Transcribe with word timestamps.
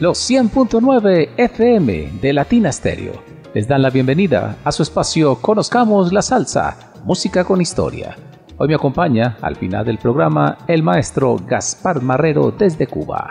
Los 0.00 0.30
100.9 0.30 1.28
FM 1.36 2.12
de 2.22 2.32
Latina 2.32 2.72
Stereo 2.72 3.22
les 3.52 3.68
dan 3.68 3.82
la 3.82 3.90
bienvenida 3.90 4.56
a 4.64 4.72
su 4.72 4.82
espacio 4.82 5.36
Conozcamos 5.42 6.10
la 6.10 6.22
Salsa, 6.22 6.94
música 7.04 7.44
con 7.44 7.60
historia. 7.60 8.16
Hoy 8.56 8.68
me 8.68 8.76
acompaña 8.76 9.36
al 9.42 9.56
final 9.56 9.84
del 9.84 9.98
programa 9.98 10.56
el 10.68 10.82
maestro 10.82 11.36
Gaspar 11.46 12.00
Marrero 12.00 12.50
desde 12.50 12.86
Cuba. 12.86 13.30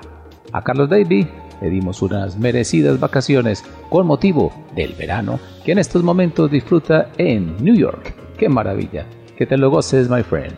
A 0.52 0.64
Carlos 0.64 0.89
Davy 0.89 1.28
le 1.59 1.70
dimos 1.72 2.03
unas 2.03 2.38
merecidas 2.38 3.00
vacaciones 3.00 3.66
con 3.89 4.06
motivo 4.06 4.54
del 4.76 4.94
verano 4.94 5.39
que 5.66 5.72
en 5.72 5.80
estos 5.80 6.04
momentos 6.04 6.52
disfruta 6.52 7.09
en 7.17 7.58
New 7.64 7.73
York. 7.73 8.14
¡Qué 8.38 8.48
maravilla! 8.48 9.08
Que 9.36 9.48
te 9.48 9.58
lo 9.58 9.72
goces, 9.72 10.08
my 10.08 10.22
friend. 10.22 10.56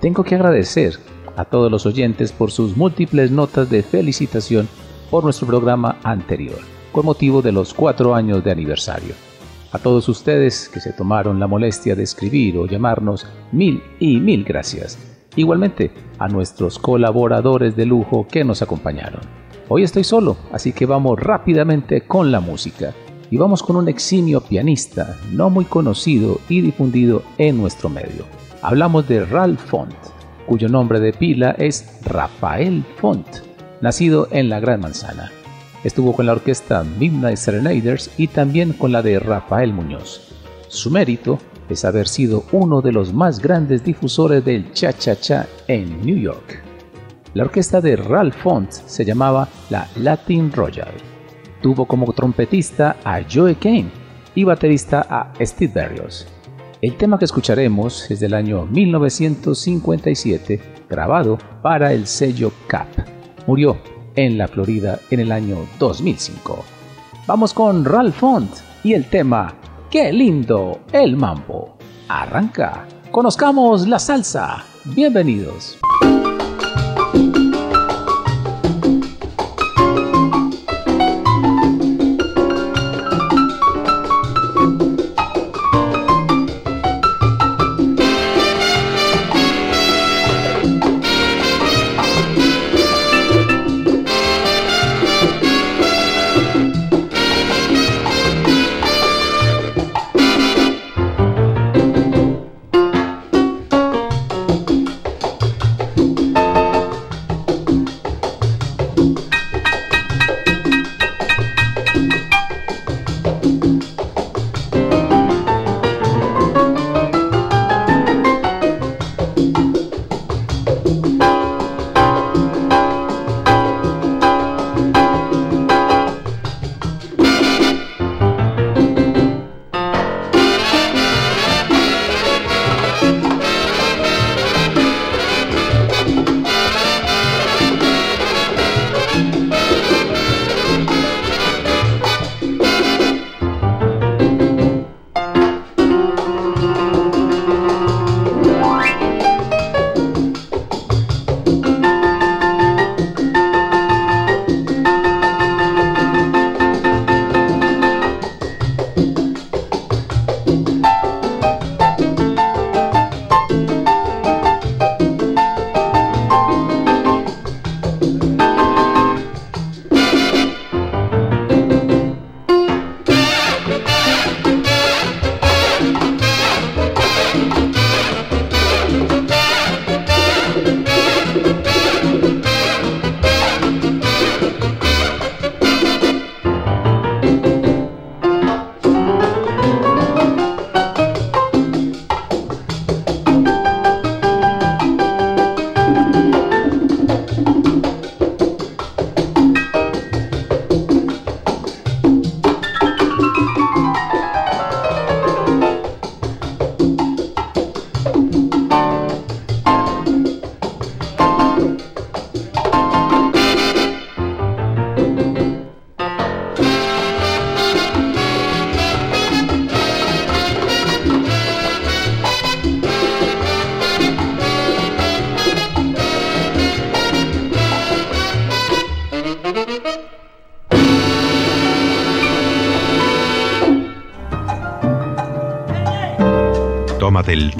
Tengo 0.00 0.24
que 0.24 0.36
agradecer 0.36 0.94
a 1.36 1.44
todos 1.44 1.70
los 1.70 1.84
oyentes 1.84 2.32
por 2.32 2.50
sus 2.50 2.78
múltiples 2.78 3.30
notas 3.30 3.68
de 3.68 3.82
felicitación 3.82 4.66
por 5.10 5.24
nuestro 5.24 5.46
programa 5.46 5.98
anterior, 6.04 6.58
con 6.92 7.04
motivo 7.04 7.42
de 7.42 7.52
los 7.52 7.74
cuatro 7.74 8.14
años 8.14 8.44
de 8.44 8.52
aniversario. 8.52 9.14
A 9.72 9.78
todos 9.78 10.08
ustedes 10.08 10.68
que 10.68 10.80
se 10.80 10.92
tomaron 10.92 11.38
la 11.38 11.46
molestia 11.46 11.94
de 11.94 12.02
escribir 12.02 12.56
o 12.58 12.66
llamarnos, 12.66 13.26
mil 13.52 13.82
y 13.98 14.18
mil 14.18 14.44
gracias. 14.44 14.98
Igualmente 15.36 15.90
a 16.18 16.28
nuestros 16.28 16.78
colaboradores 16.78 17.76
de 17.76 17.86
lujo 17.86 18.26
que 18.28 18.44
nos 18.44 18.62
acompañaron. 18.62 19.20
Hoy 19.68 19.84
estoy 19.84 20.02
solo, 20.02 20.36
así 20.52 20.72
que 20.72 20.86
vamos 20.86 21.20
rápidamente 21.20 22.00
con 22.00 22.32
la 22.32 22.40
música. 22.40 22.92
Y 23.30 23.36
vamos 23.36 23.62
con 23.62 23.76
un 23.76 23.88
eximio 23.88 24.40
pianista 24.40 25.16
no 25.30 25.50
muy 25.50 25.64
conocido 25.64 26.40
y 26.48 26.60
difundido 26.60 27.22
en 27.38 27.58
nuestro 27.58 27.88
medio. 27.88 28.24
Hablamos 28.62 29.06
de 29.06 29.24
Ralph 29.24 29.60
Font, 29.60 29.94
cuyo 30.46 30.68
nombre 30.68 30.98
de 30.98 31.12
pila 31.12 31.52
es 31.52 32.00
Rafael 32.04 32.84
Font, 32.96 33.49
nacido 33.80 34.28
en 34.30 34.48
la 34.48 34.60
Gran 34.60 34.80
Manzana. 34.80 35.30
Estuvo 35.84 36.12
con 36.14 36.26
la 36.26 36.32
orquesta 36.32 36.84
Midnight 36.84 37.38
Serenaders 37.38 38.10
y 38.18 38.28
también 38.28 38.72
con 38.74 38.92
la 38.92 39.02
de 39.02 39.18
Rafael 39.18 39.72
Muñoz. 39.72 40.34
Su 40.68 40.90
mérito 40.90 41.38
es 41.68 41.84
haber 41.84 42.06
sido 42.06 42.44
uno 42.52 42.82
de 42.82 42.92
los 42.92 43.14
más 43.14 43.40
grandes 43.40 43.82
difusores 43.82 44.44
del 44.44 44.72
cha-cha-cha 44.72 45.46
en 45.68 46.04
New 46.04 46.16
York. 46.16 46.62
La 47.32 47.44
orquesta 47.44 47.80
de 47.80 47.96
Ralph 47.96 48.34
Font 48.42 48.70
se 48.70 49.04
llamaba 49.04 49.48
la 49.70 49.88
Latin 49.96 50.52
Royal. 50.52 50.92
Tuvo 51.62 51.86
como 51.86 52.12
trompetista 52.12 52.96
a 53.04 53.20
Joe 53.22 53.54
Kane 53.54 53.90
y 54.34 54.44
baterista 54.44 55.06
a 55.08 55.32
Steve 55.40 55.72
Berrios. 55.74 56.26
El 56.82 56.96
tema 56.96 57.18
que 57.18 57.26
escucharemos 57.26 58.10
es 58.10 58.20
del 58.20 58.34
año 58.34 58.66
1957, 58.66 60.60
grabado 60.88 61.38
para 61.62 61.92
el 61.92 62.06
sello 62.06 62.52
CAP. 62.66 63.19
Murió 63.50 63.76
en 64.14 64.38
la 64.38 64.46
Florida 64.46 65.00
en 65.10 65.18
el 65.18 65.32
año 65.32 65.66
2005. 65.80 66.64
Vamos 67.26 67.52
con 67.52 67.84
Ralph 67.84 68.14
Font 68.14 68.48
y 68.84 68.92
el 68.92 69.10
tema 69.10 69.52
¡Qué 69.90 70.12
lindo 70.12 70.82
el 70.92 71.16
mambo! 71.16 71.76
Arranca. 72.06 72.86
Conozcamos 73.10 73.88
la 73.88 73.98
salsa. 73.98 74.64
Bienvenidos. 74.84 75.80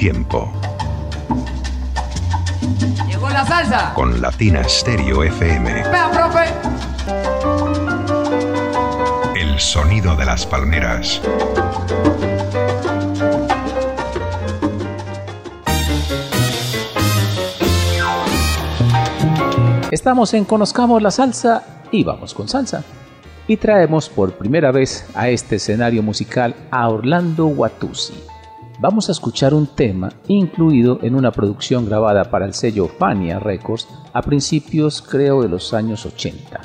Tiempo. 0.01 0.51
Llegó 3.07 3.29
la 3.29 3.45
salsa. 3.45 3.93
Con 3.93 4.23
Latina 4.23 4.67
Stereo 4.67 5.23
FM. 5.25 5.75
Vea, 5.75 6.11
profe. 6.11 6.47
El 9.39 9.61
sonido 9.61 10.17
de 10.17 10.25
las 10.25 10.47
palmeras. 10.47 11.21
Estamos 19.91 20.33
en 20.33 20.47
Conozcamos 20.47 21.03
la 21.03 21.11
Salsa 21.11 21.83
y 21.91 22.05
vamos 22.05 22.33
con 22.33 22.49
salsa. 22.49 22.85
Y 23.47 23.59
traemos 23.59 24.09
por 24.09 24.33
primera 24.33 24.73
vez 24.73 25.05
a 25.15 25.29
este 25.29 25.57
escenario 25.57 26.03
musical 26.03 26.55
a 26.71 26.89
Orlando 26.89 27.49
Watusi. 27.49 28.30
Vamos 28.83 29.11
a 29.11 29.13
escuchar 29.13 29.53
un 29.53 29.67
tema 29.67 30.09
incluido 30.27 31.01
en 31.03 31.15
una 31.15 31.33
producción 31.33 31.85
grabada 31.85 32.31
para 32.31 32.47
el 32.47 32.55
sello 32.55 32.89
Fania 32.89 33.39
Records 33.39 33.87
a 34.15 34.23
principios 34.23 35.03
creo 35.03 35.43
de 35.43 35.51
los 35.51 35.75
años 35.75 36.07
80. 36.07 36.63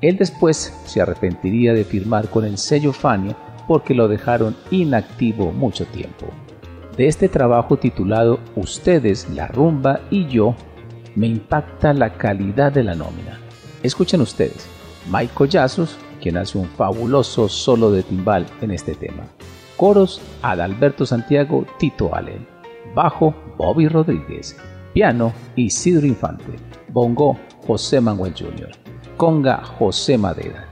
Él 0.00 0.16
después 0.16 0.76
se 0.84 1.00
arrepentiría 1.00 1.72
de 1.72 1.84
firmar 1.84 2.28
con 2.28 2.44
el 2.44 2.58
sello 2.58 2.92
Fania 2.92 3.36
porque 3.68 3.94
lo 3.94 4.08
dejaron 4.08 4.56
inactivo 4.72 5.52
mucho 5.52 5.86
tiempo. 5.86 6.26
De 6.96 7.06
este 7.06 7.28
trabajo 7.28 7.76
titulado 7.76 8.40
Ustedes, 8.56 9.30
la 9.30 9.46
rumba 9.46 10.00
y 10.10 10.26
yo 10.26 10.56
me 11.14 11.28
impacta 11.28 11.92
la 11.92 12.14
calidad 12.14 12.72
de 12.72 12.82
la 12.82 12.96
nómina. 12.96 13.38
Escuchen 13.84 14.20
ustedes, 14.20 14.66
Mike 15.08 15.32
Collazos, 15.32 15.98
quien 16.20 16.36
hace 16.36 16.58
un 16.58 16.66
fabuloso 16.66 17.48
solo 17.48 17.92
de 17.92 18.02
timbal 18.02 18.44
en 18.60 18.72
este 18.72 18.96
tema. 18.96 19.22
Coros, 19.76 20.20
Adalberto 20.42 21.04
Santiago, 21.04 21.66
Tito 21.78 22.14
Allen. 22.14 22.46
Bajo, 22.94 23.34
Bobby 23.56 23.88
Rodríguez. 23.88 24.56
Piano, 24.92 25.32
Isidro 25.56 26.06
Infante. 26.06 26.56
Bongo, 26.88 27.36
José 27.66 28.00
Manuel 28.00 28.34
Jr. 28.38 28.70
Conga, 29.16 29.64
José 29.64 30.16
Madera. 30.16 30.68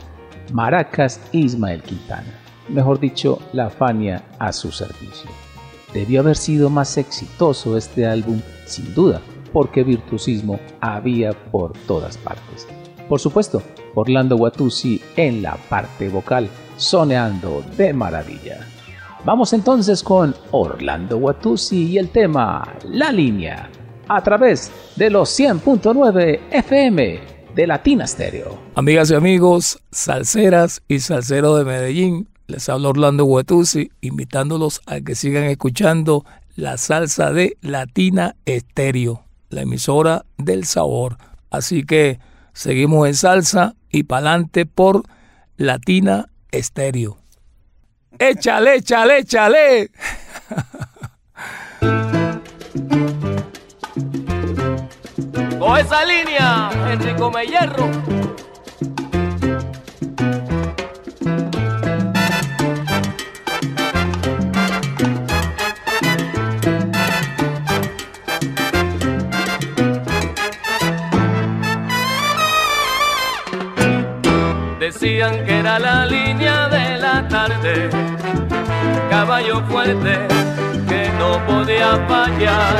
Maracas, 0.52 1.20
Ismael 1.32 1.82
Quintana. 1.82 2.38
Mejor 2.68 3.00
dicho, 3.00 3.40
la 3.52 3.70
Fania 3.70 4.22
a 4.38 4.52
su 4.52 4.70
servicio. 4.70 5.30
Debió 5.92 6.20
haber 6.20 6.36
sido 6.36 6.70
más 6.70 6.96
exitoso 6.96 7.76
este 7.76 8.06
álbum, 8.06 8.40
sin 8.66 8.94
duda, 8.94 9.20
porque 9.52 9.82
virtuosismo 9.82 10.58
había 10.80 11.32
por 11.32 11.72
todas 11.86 12.16
partes. 12.18 12.66
Por 13.08 13.20
supuesto, 13.20 13.62
Orlando 13.94 14.36
Watusi 14.36 15.02
en 15.16 15.42
la 15.42 15.56
parte 15.68 16.08
vocal, 16.08 16.48
soneando 16.76 17.62
de 17.76 17.92
maravilla. 17.92 18.66
Vamos 19.24 19.52
entonces 19.52 20.02
con 20.02 20.34
Orlando 20.50 21.16
Watusi 21.18 21.90
y 21.92 21.98
el 21.98 22.10
tema 22.10 22.74
La 22.84 23.12
Línea, 23.12 23.70
a 24.08 24.22
través 24.22 24.72
de 24.96 25.10
los 25.10 25.38
100.9 25.38 26.40
FM 26.50 27.20
de 27.54 27.66
Latina 27.66 28.06
Stereo. 28.06 28.58
Amigas 28.74 29.10
y 29.10 29.14
amigos, 29.14 29.78
salseras 29.90 30.82
y 30.88 30.98
salseros 31.00 31.58
de 31.58 31.64
Medellín, 31.64 32.28
les 32.46 32.68
habla 32.68 32.88
Orlando 32.88 33.24
Watusi, 33.24 33.90
invitándolos 34.00 34.80
a 34.86 35.00
que 35.00 35.14
sigan 35.14 35.44
escuchando 35.44 36.24
la 36.56 36.76
salsa 36.76 37.32
de 37.32 37.56
Latina 37.60 38.34
Stereo 38.48 39.24
la 39.52 39.62
emisora 39.62 40.24
del 40.38 40.64
sabor. 40.64 41.18
Así 41.50 41.84
que 41.84 42.18
seguimos 42.52 43.06
en 43.06 43.14
salsa 43.14 43.74
y 43.90 44.04
pa'lante 44.04 44.66
por 44.66 45.02
Latina 45.56 46.26
Estéreo. 46.50 47.21
Échale, 48.24 48.76
échale, 48.76 49.18
échale. 49.18 49.90
Con 55.58 55.76
esa 55.76 56.04
línea, 56.04 56.70
Enrico 56.92 57.32
Mellерro. 57.32 57.90
decían 74.78 75.44
que 75.44 75.58
era 75.58 75.78
la 75.78 76.06
línea 76.06 76.51
caballo 79.32 79.62
fuerte 79.66 80.28
que 80.86 81.10
no 81.18 81.40
podía 81.46 81.98
fallar. 82.06 82.76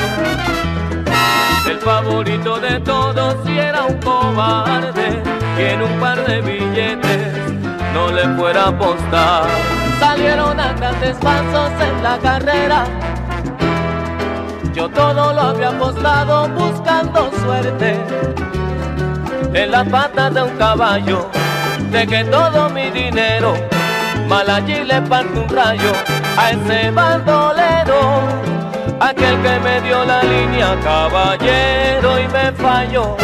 El 1.67 1.79
favorito 1.79 2.61
de 2.61 2.79
todos 2.81 3.37
y 3.49 3.59
era 3.59 3.85
un 3.85 3.97
cobarde 4.03 5.23
que 5.57 5.73
en 5.73 5.83
un 5.83 5.99
par 5.99 6.23
de 6.27 6.43
billetes 6.43 7.55
no 7.95 8.11
le 8.11 8.29
fuera 8.37 8.65
a 8.65 8.69
apostar. 8.69 9.45
Salieron 9.99 10.61
a 10.61 10.75
grandes 10.75 11.17
pasos 11.17 11.71
en 11.89 12.03
la 12.03 12.19
carrera. 12.19 12.85
Yo 14.75 14.91
todo 14.91 15.33
lo 15.33 15.41
había 15.41 15.71
apostado 15.71 16.51
buscando 16.51 17.31
suerte 17.47 17.99
en 19.55 19.71
la 19.71 19.85
pata 19.87 20.29
de 20.29 20.43
un 20.43 20.59
caballo 20.59 21.31
de 21.91 22.07
que 22.07 22.25
todo 22.25 22.69
mi 22.69 22.91
dinero 22.91 23.72
mal 24.29 24.49
allí 24.49 24.85
le 24.85 25.01
parte 25.03 25.39
un 25.39 25.49
rayo 25.49 25.93
a 26.37 26.51
ese 26.51 26.91
bandolero, 26.91 28.01
aquel 29.01 29.41
que 29.43 29.61
me 29.61 29.81
dio 29.81 30.05
la 30.05 30.23
línea 30.23 30.77
caballero 30.83 32.19
y 32.19 32.29
me 32.29 32.53
falló, 32.53 33.17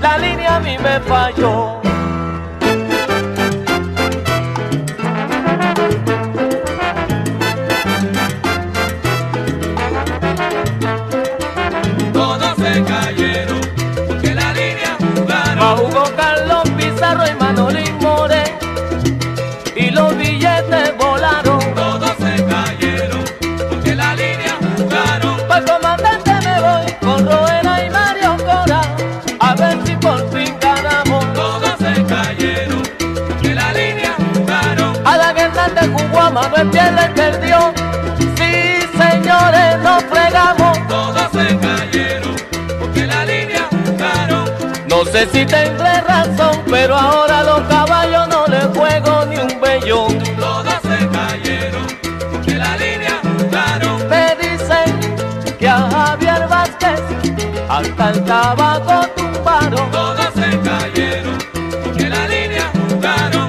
la 0.00 0.18
línea 0.18 0.56
a 0.56 0.60
mí 0.60 0.76
me 0.78 1.00
falló. 1.00 1.77
Sé 45.18 45.28
si 45.32 45.46
tendré 45.46 46.00
razón, 46.02 46.62
pero 46.70 46.94
ahora 46.94 47.42
los 47.42 47.60
caballos 47.62 48.28
no 48.28 48.46
les 48.46 48.66
juego 48.66 49.26
ni 49.26 49.36
un 49.36 49.60
bellón. 49.60 50.18
Todos 50.38 50.74
se 50.82 51.08
cayeron 51.08 51.86
porque 52.30 52.54
la 52.54 52.76
línea 52.76 53.20
jugaron. 53.22 54.08
Me 54.08 54.36
dicen 54.36 55.56
que 55.58 55.68
a 55.68 55.80
Javier 55.90 56.46
Vázquez 56.48 57.00
hasta 57.68 58.10
el 58.10 58.24
tabaco 58.24 59.08
tumbaron. 59.16 59.90
Todos 59.90 60.30
se 60.34 60.60
cayeron 60.60 61.38
porque 61.82 62.08
la 62.08 62.28
línea 62.28 62.70
jugaron. 62.88 63.48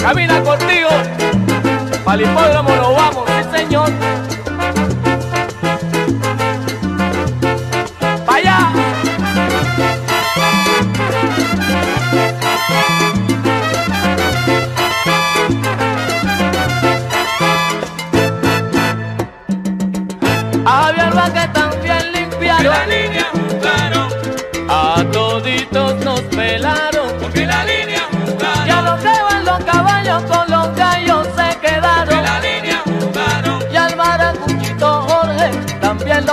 camina 0.00 0.42
contigo. 0.42 0.88
Para 2.04 2.22
el 2.22 2.28
hipódromo 2.28 2.70
lo 2.76 2.94
vamos, 2.94 3.24
sí 3.28 3.58
señor. 3.58 4.09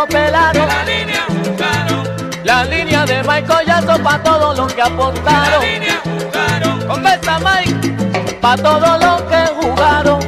Lo 0.07 0.19
pelaron. 0.19 0.67
la 0.67 0.83
línea 0.85 1.25
jugaron. 1.27 2.29
La 2.43 2.63
línea 2.65 3.05
de 3.05 3.23
Mike 3.23 3.47
Collazo 3.47 4.01
pa' 4.03 4.23
todos 4.23 4.57
los 4.57 4.73
que 4.73 4.81
aportaron. 4.81 5.51
la 5.51 5.59
línea 5.59 6.01
jugaron. 6.03 6.87
Con 6.87 7.07
esta 7.07 7.39
Mike 7.39 8.37
pa' 8.41 8.57
todos 8.57 9.03
los 9.03 9.21
que 9.23 9.37
guitarra, 9.87 10.19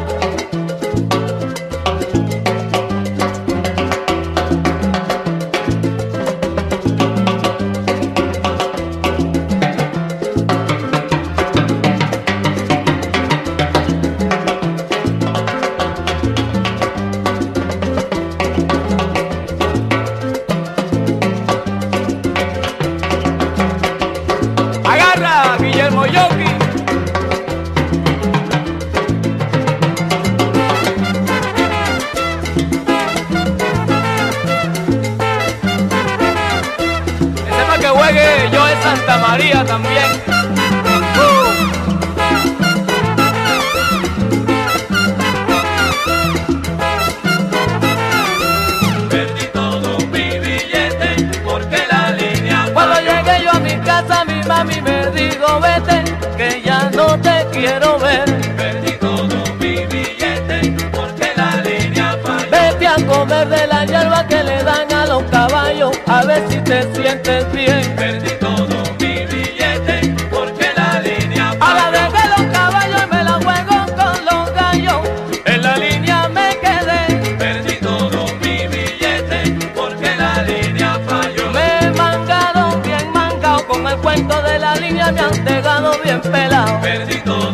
a 66.19 66.25
ver 66.25 66.43
si 66.49 66.57
te 66.59 66.81
sientes 66.93 67.51
bien. 67.53 67.95
Perdí 67.95 68.31
todo 68.39 68.83
mi 68.99 69.25
billete, 69.25 70.15
porque 70.29 70.67
la 70.75 70.99
línea 70.99 71.53
falló. 71.57 71.63
A 71.63 71.73
la 71.75 71.89
vez 71.91 72.11
de 72.11 72.29
los 72.33 72.43
caballos 72.57 73.07
me 73.09 73.23
la 73.23 73.33
juego 73.45 73.75
con 73.99 74.25
los 74.29 74.53
gallos, 74.53 75.01
en 75.45 75.61
la 75.61 75.77
línea 75.77 76.27
me 76.29 76.57
quedé. 76.63 77.35
Perdí 77.37 77.75
todo 77.79 78.25
mi 78.41 78.67
billete, 78.67 79.39
porque 79.73 80.15
la 80.17 80.43
línea 80.43 80.99
falló. 81.07 81.51
Me 81.51 81.91
mangaron 81.91 82.81
bien 82.81 83.11
mangado 83.13 83.65
con 83.67 83.87
el 83.87 83.97
cuento 83.97 84.41
de 84.43 84.59
la 84.59 84.75
línea, 84.75 85.11
me 85.13 85.21
han 85.21 85.43
pegado 85.45 85.91
bien 86.03 86.21
pelado. 86.21 86.81
Perdí 86.81 87.21
todo 87.21 87.48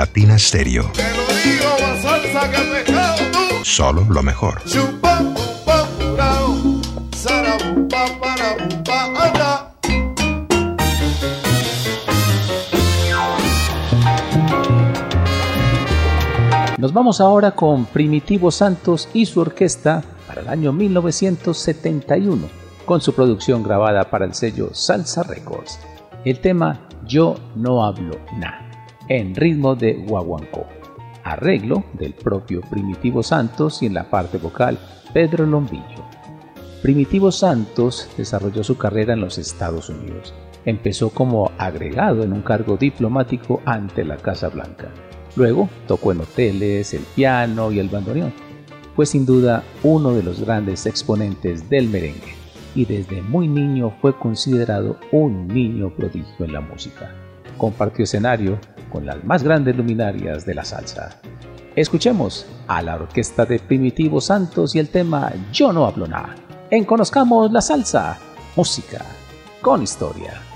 Latina 0.00 0.38
Stereo. 0.38 0.90
Te 0.94 1.02
lo 1.02 1.26
digo, 1.44 1.68
más 1.82 2.00
salsa 2.00 2.50
que 2.50 2.56
pescado 2.72 3.18
tú. 3.32 3.64
Solo 3.66 4.06
lo 4.08 4.22
mejor. 4.22 4.64
Chupa, 4.64 5.18
pupa, 5.18 5.86
purao. 5.98 6.56
Sarabupa, 7.14 8.06
parabupa, 8.18 9.04
anda. 9.04 9.74
Nos 16.78 16.94
vamos 16.94 17.20
ahora 17.20 17.50
con 17.50 17.84
Primitivo 17.84 18.50
Santos 18.50 19.06
y 19.12 19.26
su 19.26 19.40
orquesta 19.40 20.02
para 20.26 20.40
el 20.40 20.48
año 20.48 20.72
1971, 20.72 22.48
con 22.86 23.02
su 23.02 23.12
producción 23.12 23.62
grabada 23.62 24.08
para 24.08 24.24
el 24.24 24.32
sello 24.32 24.70
Salsa 24.72 25.24
Records. 25.24 25.78
El 26.24 26.40
tema 26.40 26.88
Yo 27.06 27.36
no 27.54 27.84
hablo 27.84 28.18
na, 28.38 28.69
en 29.10 29.34
ritmo 29.34 29.74
de 29.74 29.94
guaguancó. 29.94 30.66
Arreglo 31.24 31.84
del 31.94 32.14
propio 32.14 32.60
Primitivo 32.70 33.24
Santos 33.24 33.82
y 33.82 33.86
en 33.86 33.94
la 33.94 34.08
parte 34.08 34.38
vocal 34.38 34.78
Pedro 35.12 35.44
Lombillo. 35.44 36.06
Primitivo 36.80 37.32
Santos 37.32 38.08
desarrolló 38.16 38.62
su 38.62 38.78
carrera 38.78 39.14
en 39.14 39.20
los 39.20 39.36
Estados 39.36 39.90
Unidos. 39.90 40.32
Empezó 40.64 41.10
como 41.10 41.50
agregado 41.58 42.22
en 42.22 42.32
un 42.32 42.42
cargo 42.42 42.76
diplomático 42.76 43.60
ante 43.64 44.04
la 44.04 44.16
Casa 44.16 44.48
Blanca. 44.48 44.88
Luego 45.34 45.68
tocó 45.88 46.12
en 46.12 46.20
hoteles, 46.20 46.94
el 46.94 47.02
piano 47.02 47.72
y 47.72 47.80
el 47.80 47.88
bandoneón. 47.88 48.32
Fue 48.94 49.06
sin 49.06 49.26
duda 49.26 49.64
uno 49.82 50.12
de 50.12 50.22
los 50.22 50.40
grandes 50.40 50.86
exponentes 50.86 51.68
del 51.68 51.88
merengue 51.88 52.34
y 52.76 52.84
desde 52.84 53.22
muy 53.22 53.48
niño 53.48 53.92
fue 54.00 54.16
considerado 54.16 54.98
un 55.10 55.48
niño 55.48 55.90
prodigio 55.90 56.44
en 56.44 56.52
la 56.52 56.60
música. 56.60 57.12
Compartió 57.58 58.04
escenario 58.04 58.58
con 58.90 59.06
las 59.06 59.22
más 59.24 59.42
grandes 59.42 59.76
luminarias 59.76 60.44
de 60.44 60.54
la 60.54 60.64
salsa. 60.64 61.20
Escuchemos 61.76 62.46
a 62.66 62.82
la 62.82 62.96
orquesta 62.96 63.46
de 63.46 63.58
Primitivo 63.60 64.20
Santos 64.20 64.74
y 64.74 64.80
el 64.80 64.88
tema 64.88 65.32
Yo 65.52 65.72
no 65.72 65.86
hablo 65.86 66.06
nada. 66.06 66.34
En 66.70 66.84
Conozcamos 66.84 67.50
la 67.52 67.60
Salsa, 67.60 68.18
música 68.56 69.04
con 69.62 69.82
historia. 69.82 70.49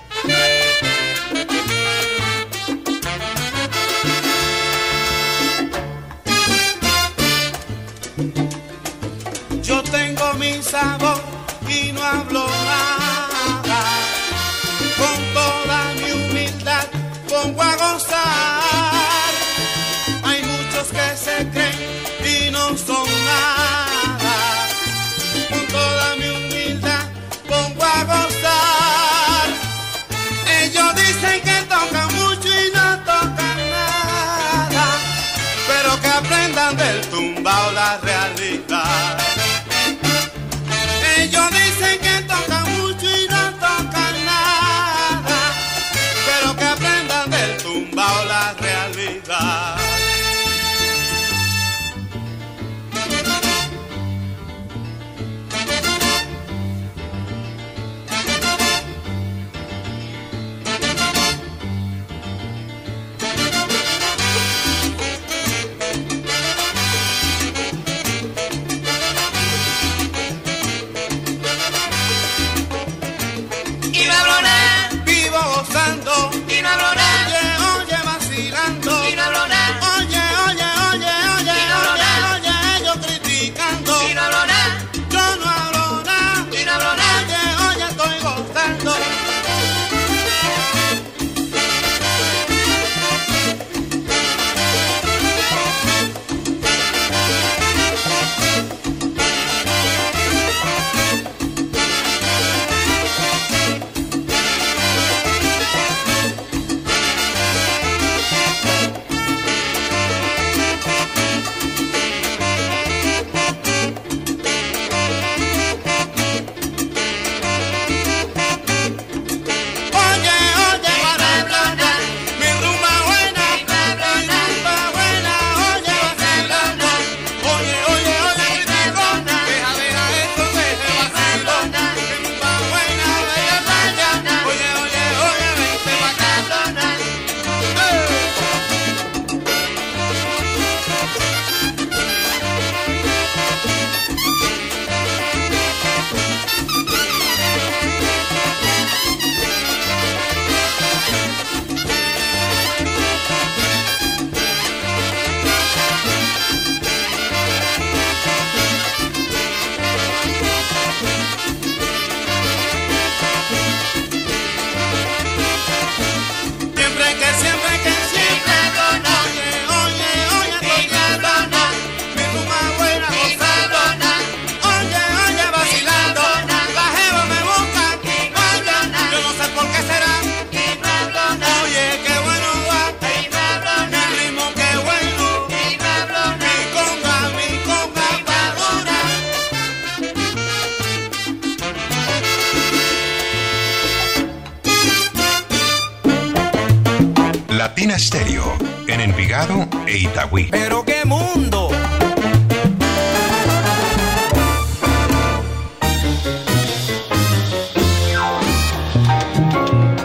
E 199.87 199.99
Itagüí. 199.99 200.49
Pero 200.51 200.85
qué 200.85 201.05
mundo. 201.05 201.69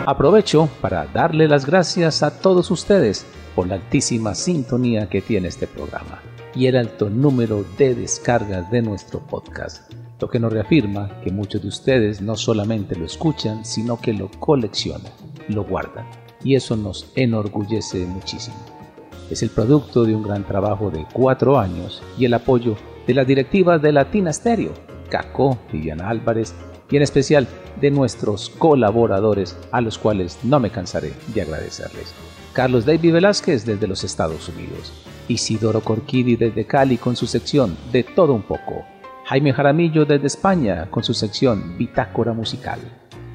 Aprovecho 0.06 0.68
para 0.82 1.06
darle 1.06 1.48
las 1.48 1.68
gracias 1.68 2.24
a 2.24 2.39
todos 2.39 2.72
ustedes 2.72 3.27
por 3.56 3.68
la 3.68 3.75
altísima 3.75 4.34
sintonía 4.34 5.08
que 5.08 5.22
tiene 5.22 5.50
este 5.50 5.68
programa 5.68 6.20
y 6.56 6.65
el 6.65 6.77
alto 6.77 7.10
número 7.12 7.63
de 7.77 7.94
descargas 7.94 8.72
de 8.72 8.82
nuestro 8.82 9.20
podcast, 9.20 9.94
lo 10.20 10.27
que 10.27 10.39
nos 10.39 10.51
reafirma 10.51 11.22
que 11.22 11.32
muchos 11.32 11.62
de 11.62 11.68
ustedes 11.68 12.22
no 12.22 12.36
solamente 12.36 12.96
lo 12.96 13.06
escuchan, 13.06 13.63
sino 13.63 14.02
que 14.02 14.13
lo 14.13 14.32
coleccionan, 14.39 15.12
lo 15.47 15.63
guardan, 15.63 16.08
y 16.43 16.56
eso 16.56 16.76
nos 16.76 17.12
enorgullece 17.15 18.06
muchísimo. 18.06 18.79
Es 19.30 19.44
el 19.44 19.50
producto 19.50 20.06
de 20.06 20.15
un 20.15 20.24
gran 20.24 20.44
trabajo 20.44 20.89
de 20.89 21.06
cuatro 21.13 21.60
años 21.60 22.02
y 22.18 22.26
el 22.26 22.34
apoyo 22.34 22.76
de 23.06 23.13
las 23.13 23.28
directivas 23.28 23.82
de 23.82 23.92
Latina 23.92 24.34
Stereo, 24.34 24.74
Caco, 25.10 25.58
Viviana 25.72 26.10
Álvarez 26.10 26.56
y 26.89 26.98
en 26.98 27.04
especial 27.04 27.48
de 27.80 27.92
nuestros 27.92 28.50
colaboradores 28.50 29.58
a 29.72 29.82
los 29.82 29.98
cuales 29.98 30.39
no 30.44 30.60
me 30.60 30.72
cansaré 30.72 31.13
de 31.34 31.42
agradecerles. 31.42 32.13
Carlos 32.54 32.86
David 32.86 33.13
Velázquez 33.13 33.65
desde 33.65 33.88
los 33.88 34.04
Estados 34.04 34.50
Unidos, 34.50 34.92
Isidoro 35.28 35.82
Corquidi 35.82 36.36
desde 36.36 36.65
Cali 36.65 36.98
con 36.98 37.15
su 37.15 37.28
sección 37.28 37.78
De 37.92 38.04
todo 38.04 38.34
un 38.34 38.42
poco, 38.42 38.86
Jaime 39.26 39.54
Jaramillo 39.54 40.06
desde 40.06 40.28
España 40.28 40.89
con 40.89 41.04
su 41.04 41.13
sección 41.13 41.78
Bitácora 41.78 42.34
Musical, 42.34 42.80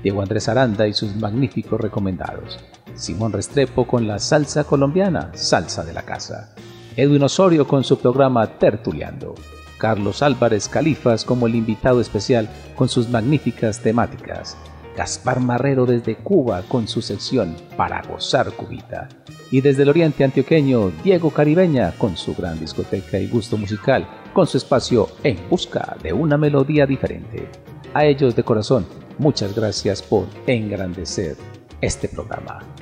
Diego 0.03 0.21
Andrés 0.21 0.49
Aranda 0.49 0.89
y 0.89 0.93
sus 0.93 1.15
magníficos 1.15 1.81
recomendados, 1.81 2.59
Simón 2.95 3.33
Restrepo 3.33 3.87
con 3.87 4.07
la 4.07 4.19
salsa 4.19 4.65
colombiana, 4.65 5.31
Salsa 5.35 5.85
de 5.85 5.93
la 5.93 6.03
Casa, 6.03 6.55
Edwin 6.97 7.25
Osorio 7.25 7.67
con 7.67 7.85
su 7.85 7.99
programa 7.99 8.59
Tertuleando, 8.59 9.35
Carlos 9.79 10.23
Álvarez 10.23 10.69
Califas 10.69 11.25
como 11.25 11.47
el 11.47 11.55
invitado 11.55 12.01
especial 12.01 12.49
con 12.77 12.89
sus 12.89 13.09
magníficas 13.09 13.81
temáticas, 13.81 14.57
Gaspar 14.97 15.41
Marrero 15.41 15.87
desde 15.87 16.17
Cuba 16.17 16.63
con 16.69 16.87
su 16.87 17.03
sección 17.03 17.57
Para 17.77 18.03
gozar 18.03 18.53
cubita, 18.53 19.09
y 19.51 19.61
desde 19.61 19.83
el 19.83 19.89
oriente 19.89 20.25
antioqueño 20.25 20.93
Diego 21.03 21.31
Caribeña 21.31 21.93
con 21.99 22.17
su 22.17 22.35
gran 22.35 22.61
discoteca 22.61 23.19
y 23.19 23.27
gusto 23.27 23.57
musical, 23.57 24.07
con 24.33 24.47
su 24.47 24.57
espacio 24.57 25.09
En 25.23 25.39
busca 25.51 25.97
de 26.03 26.13
una 26.13 26.37
melodía 26.37 26.87
diferente. 26.87 27.49
A 27.93 28.05
ellos 28.05 28.35
de 28.35 28.43
corazón, 28.43 28.87
muchas 29.19 29.55
gracias 29.55 30.03
por 30.03 30.27
engrandecer 30.47 31.37
este 31.81 32.09
programa. 32.09 32.74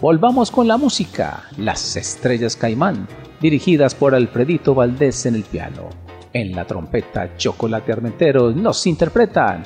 Volvamos 0.00 0.52
con 0.52 0.68
la 0.68 0.76
música, 0.76 1.42
Las 1.56 1.96
Estrellas 1.96 2.54
Caimán, 2.54 3.08
dirigidas 3.40 3.96
por 3.96 4.14
Alfredito 4.14 4.72
Valdés 4.72 5.26
en 5.26 5.34
el 5.34 5.42
piano. 5.42 5.88
En 6.32 6.54
la 6.54 6.64
trompeta 6.64 7.36
Chocolate 7.36 7.94
Armenteros 7.94 8.54
nos 8.54 8.86
interpretan 8.86 9.64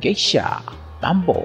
Geisha 0.00 0.62
Mambo. 1.02 1.44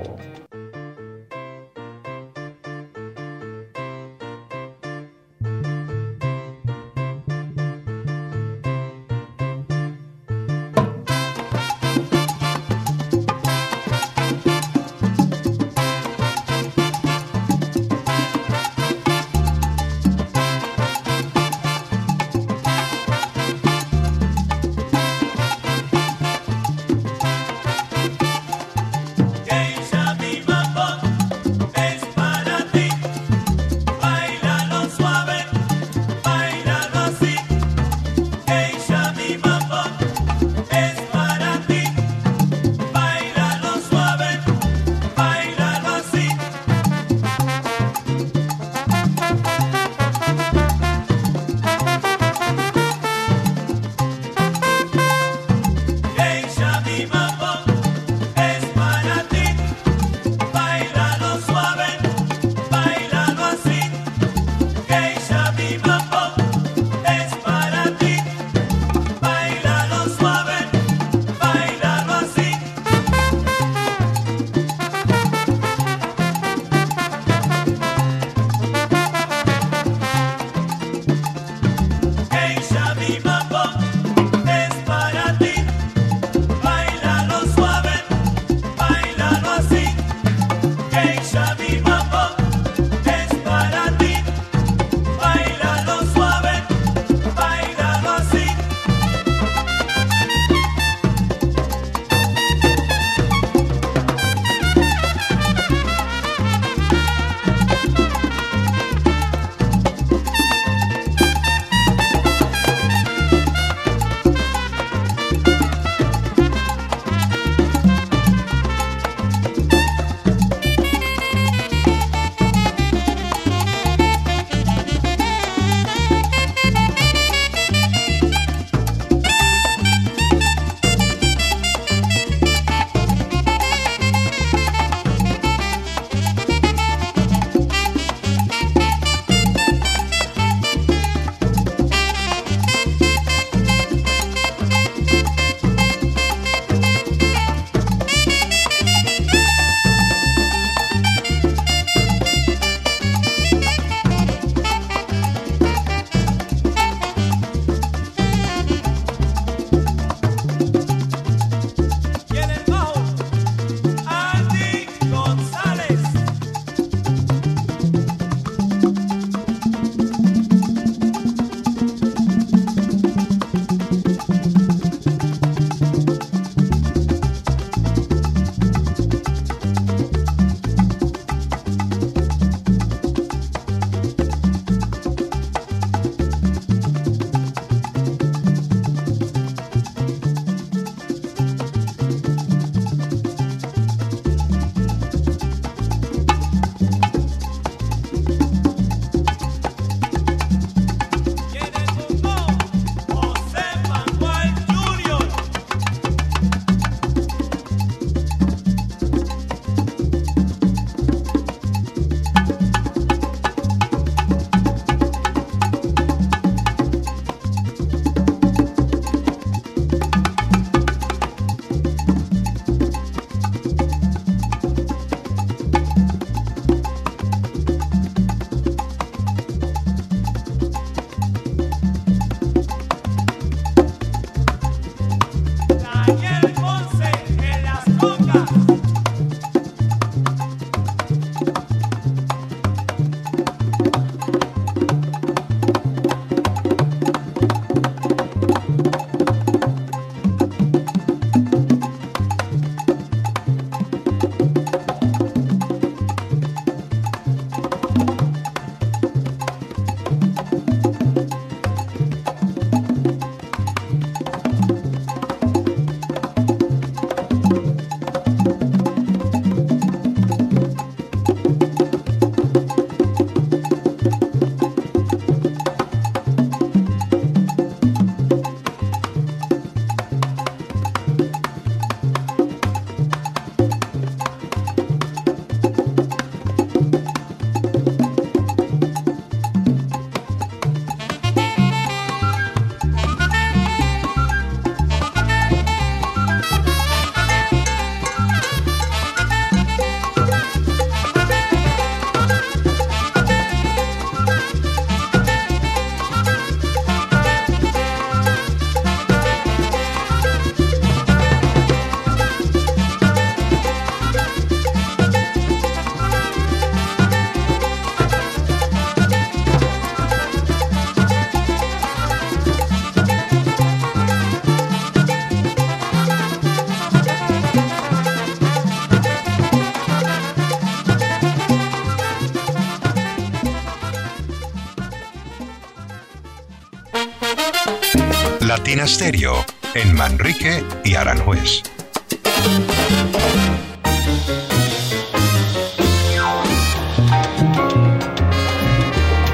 En 339.75 339.93
Manrique 339.93 340.63
y 340.85 340.95
Aranjuez. 340.95 341.63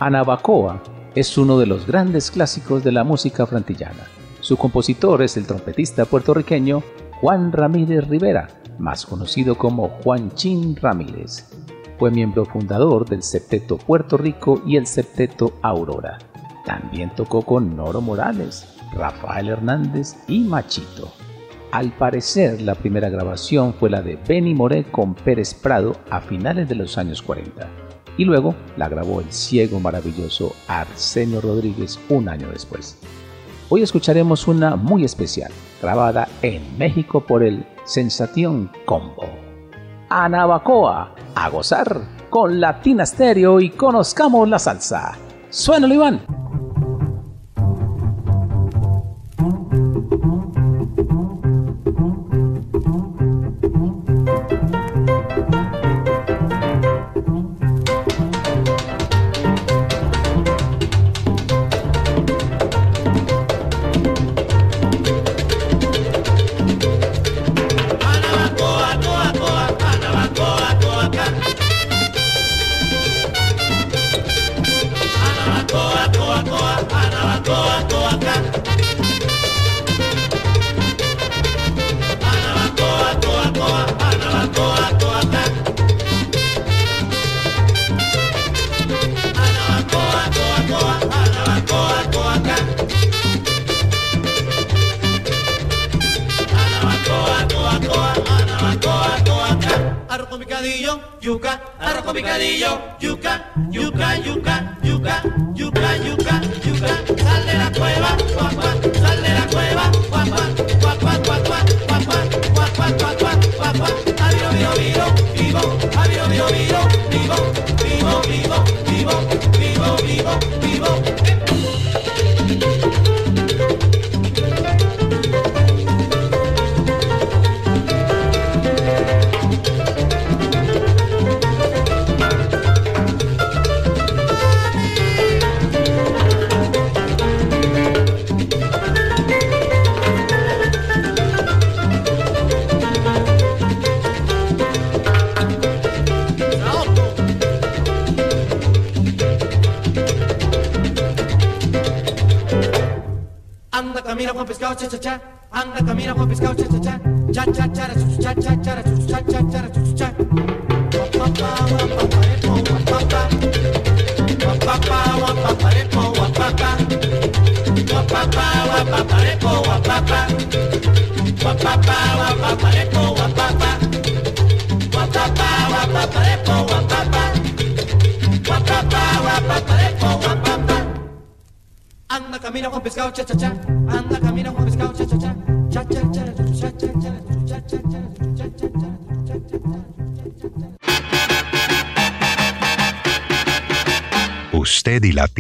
Anabacoa 0.02 0.82
es 1.14 1.38
uno 1.38 1.60
de 1.60 1.68
los 1.68 1.86
grandes 1.86 2.32
clásicos 2.32 2.84
de 2.84 2.92
la 2.92 3.04
música 3.04 3.46
frantillana. 3.46 4.08
Su 4.40 4.58
compositor 4.58 5.22
es 5.22 5.38
el 5.38 5.46
trompetista 5.46 6.06
puertorriqueño 6.06 6.82
Juan 7.22 7.52
Ramírez 7.52 8.08
Rivera, 8.08 8.48
más 8.80 9.06
conocido 9.06 9.60
como 9.60 9.90
Juan 10.04 10.32
Chin 10.32 10.76
Ramírez. 10.76 11.52
Fue 12.00 12.10
miembro 12.10 12.46
fundador 12.46 13.08
del 13.08 13.22
Septeto 13.22 13.78
Puerto 13.78 14.18
Rico 14.18 14.64
y 14.66 14.78
el 14.78 14.88
Septeto 14.88 15.60
Aurora. 15.62 16.18
También 16.66 17.12
tocó 17.16 17.44
con 17.44 17.76
Noro 17.76 18.02
Morales, 18.02 18.75
Rafael 18.93 19.50
Hernández 19.50 20.15
y 20.28 20.39
Machito. 20.39 21.12
Al 21.71 21.91
parecer, 21.91 22.62
la 22.62 22.76
primera 22.76 23.10
grabación 23.10 23.74
fue 23.74 23.89
la 23.89 24.02
de 24.02 24.17
Benny 24.28 24.54
Moré 24.54 24.86
con 24.91 25.13
Pérez 25.13 25.54
Prado 25.54 25.95
a 26.10 26.21
finales 26.21 26.69
de 26.69 26.76
los 26.76 26.98
años 26.98 27.21
40 27.21 27.86
y 28.17 28.26
luego 28.26 28.56
la 28.78 28.88
grabó 28.88 29.19
el 29.19 29.32
ciego 29.32 29.80
maravilloso 29.80 30.54
Arsenio 30.67 31.41
Rodríguez 31.41 32.00
un 32.10 32.30
año 32.30 32.50
después. 32.50 32.98
Hoy 33.69 33.82
escucharemos 33.82 34.48
una 34.48 34.76
muy 34.76 35.04
especial, 35.04 35.52
grabada 35.82 36.28
en 36.41 36.78
México 36.78 37.21
por 37.26 37.43
el 37.43 37.65
Sensation 37.84 38.71
Combo. 38.86 39.28
Anabacoa, 40.10 41.15
a 41.34 41.50
gozar 41.50 42.02
con 42.30 42.60
Latina 42.60 43.06
Stereo 43.06 43.60
y 43.60 43.71
conozcamos 43.71 44.48
la 44.48 44.60
salsa. 44.60 45.17
Suena 45.50 45.91
Iván. 45.91 46.21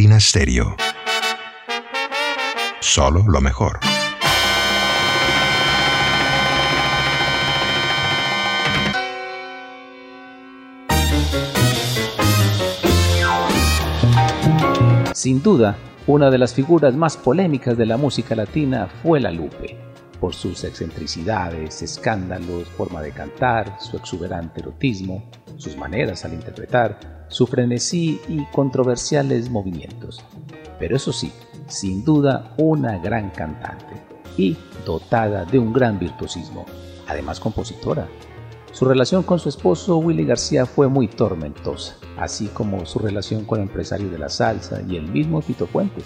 Latina. 0.07 0.75
Solo 2.79 3.23
lo 3.27 3.41
mejor. 3.41 3.79
Sin 15.13 15.41
duda, 15.41 15.75
una 16.05 16.29
de 16.29 16.37
las 16.37 16.53
figuras 16.53 16.95
más 16.95 17.17
polémicas 17.17 17.75
de 17.75 17.87
la 17.87 17.97
música 17.97 18.35
latina 18.35 18.87
fue 19.01 19.19
la 19.19 19.31
Lupe, 19.31 19.75
por 20.19 20.35
sus 20.35 20.63
excentricidades, 20.65 21.81
escándalos, 21.81 22.69
forma 22.69 23.01
de 23.01 23.11
cantar, 23.11 23.77
su 23.79 23.97
exuberante 23.97 24.61
erotismo, 24.61 25.31
sus 25.57 25.75
maneras 25.75 26.25
al 26.25 26.33
interpretar, 26.33 27.14
su 27.27 27.47
frenesí 27.47 28.19
y 28.27 28.45
controversiales 28.51 29.49
movimientos. 29.49 30.23
Pero 30.79 30.95
eso 30.95 31.11
sí, 31.11 31.31
sin 31.67 32.03
duda 32.03 32.53
una 32.57 32.97
gran 32.99 33.29
cantante 33.31 34.01
y 34.37 34.57
dotada 34.85 35.45
de 35.45 35.59
un 35.59 35.73
gran 35.73 35.97
virtuosismo, 35.99 36.65
además 37.07 37.39
compositora. 37.39 38.07
Su 38.71 38.85
relación 38.85 39.23
con 39.23 39.39
su 39.39 39.47
esposo 39.47 39.97
Willy 39.97 40.25
García 40.25 40.65
fue 40.65 40.89
muy 40.89 41.07
tormentosa, 41.07 41.95
así 42.17 42.47
como 42.47 42.85
su 42.85 42.99
relación 42.99 43.45
con 43.45 43.59
el 43.59 43.67
empresario 43.67 44.09
de 44.09 44.19
la 44.19 44.27
salsa 44.27 44.81
y 44.87 44.97
el 44.97 45.07
mismo 45.07 45.41
Tito 45.41 45.65
Puente. 45.65 46.01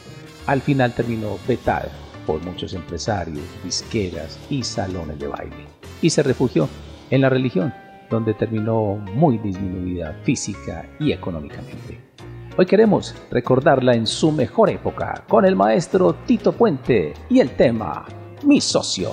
Al 0.45 0.61
final 0.61 0.93
terminó 0.93 1.37
vetada 1.47 1.89
por 2.27 2.43
muchos 2.43 2.75
empresarios, 2.75 3.43
disqueras 3.63 4.37
y 4.51 4.61
salones 4.61 5.17
de 5.17 5.27
baile, 5.27 5.65
y 5.99 6.11
se 6.11 6.21
refugió 6.21 6.69
en 7.09 7.21
la 7.21 7.29
religión, 7.29 7.73
donde 8.09 8.33
terminó 8.33 8.95
muy 9.13 9.37
disminuida 9.37 10.13
física 10.23 10.85
y 10.99 11.11
económicamente. 11.11 12.09
Hoy 12.57 12.65
queremos 12.65 13.15
recordarla 13.31 13.93
en 13.93 14.05
su 14.05 14.31
mejor 14.31 14.69
época 14.69 15.23
con 15.29 15.45
el 15.45 15.55
maestro 15.55 16.13
Tito 16.25 16.51
Puente 16.51 17.13
y 17.29 17.39
el 17.39 17.51
tema 17.51 18.05
Mi 18.43 18.59
socio. 18.59 19.11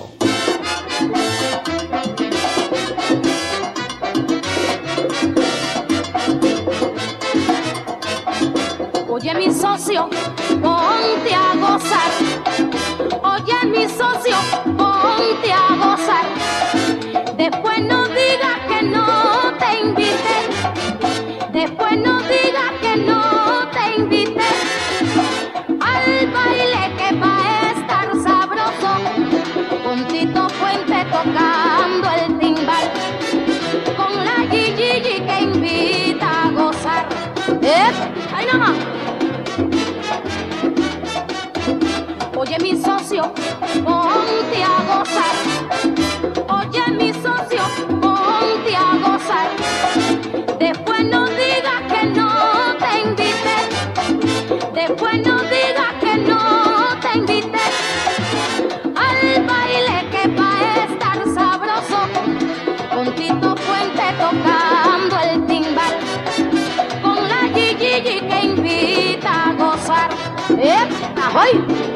Oye 9.08 9.34
mi 9.34 9.52
socio, 9.52 10.08
ponte 43.84 44.62
a 44.62 44.76
gozar. 44.90 45.34
Oye, 46.48 46.84
mi 46.98 47.12
socio, 47.12 47.62
ponte 48.00 48.76
a 48.76 48.96
gozar. 49.04 49.48
Después 50.58 51.04
no 51.04 51.26
digas 51.28 51.82
que 51.88 52.06
no 52.06 52.30
te 52.78 53.00
invité. 53.08 53.56
Después 54.74 55.26
no 55.26 55.36
digas 55.42 55.92
que 56.00 56.16
no 56.18 57.00
te 57.00 57.18
invité. 57.18 57.64
Al 58.94 59.44
baile 59.44 60.08
que 60.10 60.28
va 60.28 60.52
a 60.58 60.84
estar 60.84 61.18
sabroso. 61.34 62.00
Con 62.94 63.14
Tito 63.14 63.56
Fuente 63.56 64.02
tocando 64.18 65.18
el 65.20 65.46
timbal. 65.46 65.94
Con 67.02 67.28
la 67.28 67.42
Gigi 67.54 68.20
que 68.20 68.40
invita 68.44 69.50
a 69.50 69.52
gozar. 69.52 70.10
¡Eh! 70.58 70.88
¡Ahoy! 71.22 71.95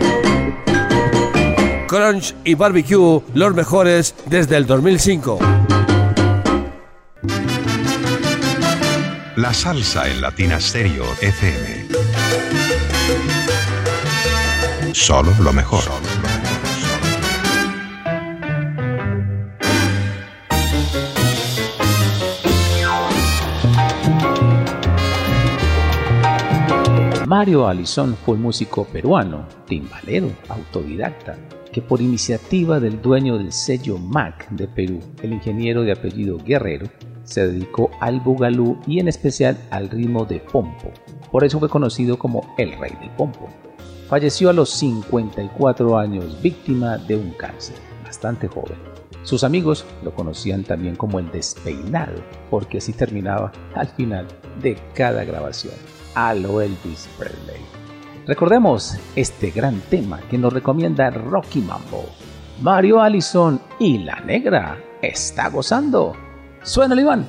Crunch 1.91 2.33
y 2.45 2.55
Barbecue, 2.55 3.21
los 3.33 3.53
mejores 3.53 4.15
desde 4.27 4.55
el 4.55 4.65
2005. 4.65 5.39
La 9.35 9.53
salsa 9.53 10.07
en 10.07 10.21
Latina 10.21 10.57
Stereo 10.61 11.03
FM. 11.19 11.87
Solo 14.93 15.33
lo 15.41 15.51
mejor. 15.51 15.83
Mario 27.27 27.67
Alizón 27.67 28.15
fue 28.15 28.35
un 28.35 28.43
músico 28.43 28.85
peruano, 28.85 29.45
timbalero, 29.67 30.31
autodidacta, 30.47 31.37
que 31.71 31.81
por 31.81 32.01
iniciativa 32.01 32.79
del 32.79 33.01
dueño 33.01 33.37
del 33.37 33.51
sello 33.51 33.97
MAC 33.97 34.49
de 34.49 34.67
Perú, 34.67 34.99
el 35.21 35.33
ingeniero 35.33 35.83
de 35.83 35.93
apellido 35.93 36.37
Guerrero, 36.37 36.87
se 37.23 37.47
dedicó 37.47 37.91
al 37.99 38.19
bugalú 38.19 38.79
y 38.87 38.99
en 38.99 39.07
especial 39.07 39.57
al 39.69 39.89
ritmo 39.89 40.25
de 40.25 40.39
pompo. 40.39 40.91
Por 41.31 41.43
eso 41.43 41.59
fue 41.59 41.69
conocido 41.69 42.19
como 42.19 42.53
el 42.57 42.77
rey 42.77 42.91
del 42.99 43.09
pompo. 43.11 43.47
Falleció 44.09 44.49
a 44.49 44.53
los 44.53 44.69
54 44.71 45.97
años 45.97 46.41
víctima 46.41 46.97
de 46.97 47.15
un 47.15 47.31
cáncer, 47.31 47.77
bastante 48.03 48.47
joven. 48.47 48.77
Sus 49.23 49.43
amigos 49.43 49.85
lo 50.03 50.13
conocían 50.13 50.63
también 50.63 50.95
como 50.95 51.19
el 51.19 51.31
despeinado, 51.31 52.21
porque 52.49 52.79
así 52.79 52.91
terminaba 52.91 53.51
al 53.75 53.87
final 53.87 54.27
de 54.61 54.77
cada 54.93 55.23
grabación, 55.23 55.75
a 56.15 56.33
lo 56.33 56.59
Elvis 56.59 57.07
Presley. 57.17 57.80
Recordemos 58.27 58.97
este 59.15 59.49
gran 59.49 59.79
tema 59.89 60.19
que 60.29 60.37
nos 60.37 60.53
recomienda 60.53 61.09
Rocky 61.09 61.59
Mambo. 61.59 62.05
Mario 62.61 63.01
Allison 63.01 63.59
y 63.79 63.97
la 63.97 64.19
negra 64.19 64.77
está 65.01 65.49
gozando. 65.49 66.13
Suena 66.61 66.99
Iván. 66.99 67.25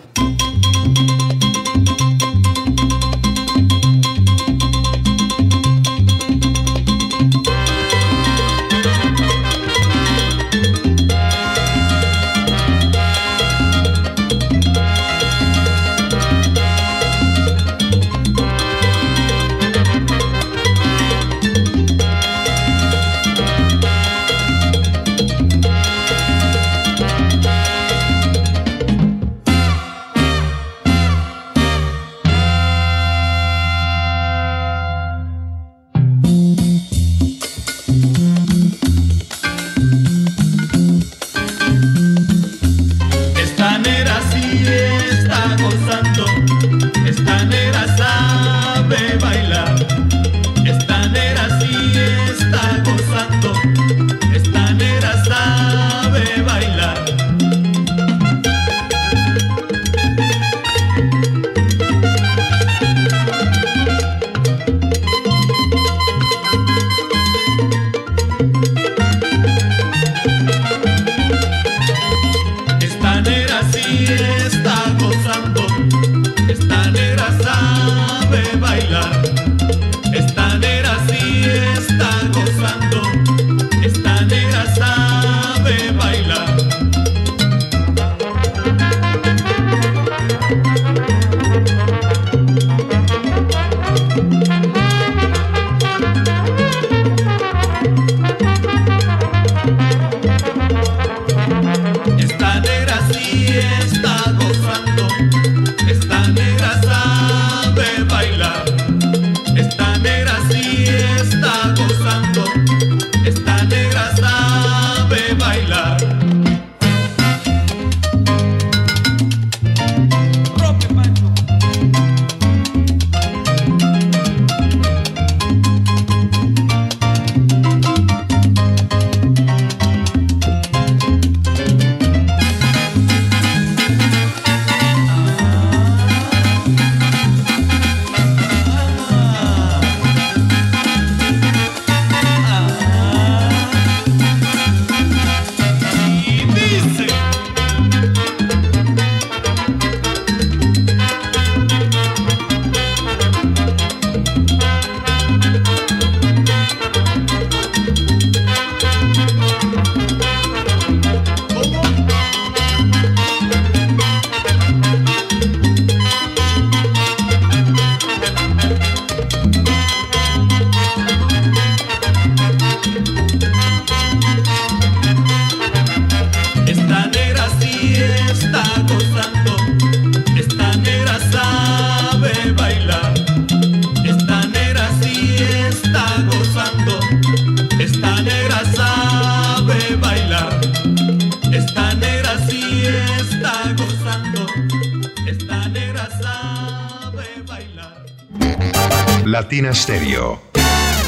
Latina 199.82 199.98
Stereo. 199.98 200.38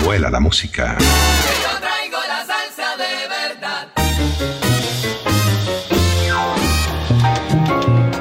Vuela 0.04 0.30
la 0.30 0.40
música. 0.40 0.98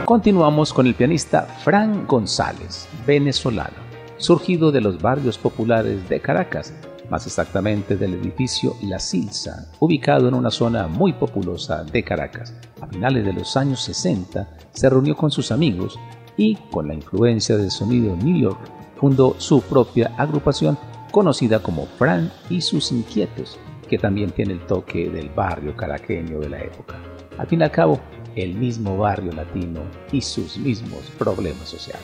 Continuamos 0.06 0.74
con 0.74 0.88
el 0.88 0.94
pianista 0.94 1.44
Fran 1.64 2.06
González, 2.06 2.88
venezolano, 3.08 3.78
surgido 4.18 4.72
de 4.72 4.82
los 4.82 5.02
barrios 5.02 5.38
populares 5.38 6.08
de 6.08 6.20
Caracas, 6.20 6.74
más 7.10 7.26
exactamente 7.26 7.96
del 7.96 8.14
edificio 8.16 8.76
La 8.84 9.00
Silsa, 9.00 9.72
ubicado 9.80 10.28
en 10.28 10.36
una 10.36 10.52
zona 10.52 10.88
muy 10.88 11.14
populosa 11.14 11.84
de 11.84 12.04
Caracas. 12.04 12.54
A 12.82 12.88
finales 12.88 13.26
de 13.26 13.34
los 13.34 13.58
años 13.58 13.82
60 13.84 14.48
se 14.72 14.90
reunió 14.90 15.16
con 15.16 15.32
sus 15.32 15.52
amigos 15.52 16.00
y, 16.38 16.56
con 16.72 16.88
la 16.88 16.94
influencia 16.94 17.58
del 17.58 17.72
sonido 17.72 18.16
New 18.16 18.38
York, 18.38 18.83
fundó 18.98 19.36
su 19.38 19.62
propia 19.62 20.14
agrupación 20.18 20.78
conocida 21.12 21.62
como 21.62 21.86
Fran 21.86 22.32
y 22.50 22.62
sus 22.62 22.92
Inquietos, 22.92 23.60
que 23.88 23.98
también 23.98 24.32
tiene 24.32 24.54
el 24.54 24.66
toque 24.66 25.10
del 25.10 25.30
barrio 25.30 25.76
caraqueño 25.76 26.40
de 26.40 26.50
la 26.50 26.60
época. 26.62 26.96
Al 27.38 27.48
fin 27.48 27.62
y 27.62 27.64
al 27.64 27.72
cabo, 27.72 28.00
el 28.36 28.56
mismo 28.56 28.98
barrio 28.98 29.32
latino 29.32 29.82
y 30.12 30.22
sus 30.22 30.58
mismos 30.58 31.02
problemas 31.18 31.70
sociales. 31.70 32.02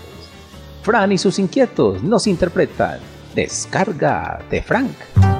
Fran 0.83 1.11
y 1.11 1.17
sus 1.17 1.39
Inquietos 1.39 2.03
nos 2.03 2.27
interpretan 2.27 2.99
Descarga 3.35 4.39
de 4.49 4.61
Frank. 4.61 5.38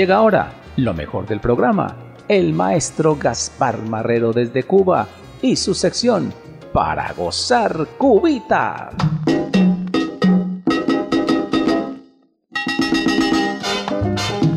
Llega 0.00 0.16
ahora 0.16 0.50
lo 0.76 0.94
mejor 0.94 1.26
del 1.26 1.40
programa, 1.40 1.94
el 2.26 2.54
maestro 2.54 3.16
Gaspar 3.16 3.82
Marrero 3.82 4.32
desde 4.32 4.62
Cuba 4.62 5.06
y 5.42 5.56
su 5.56 5.74
sección 5.74 6.32
Para 6.72 7.12
gozar 7.12 7.86
cubita. 7.98 8.92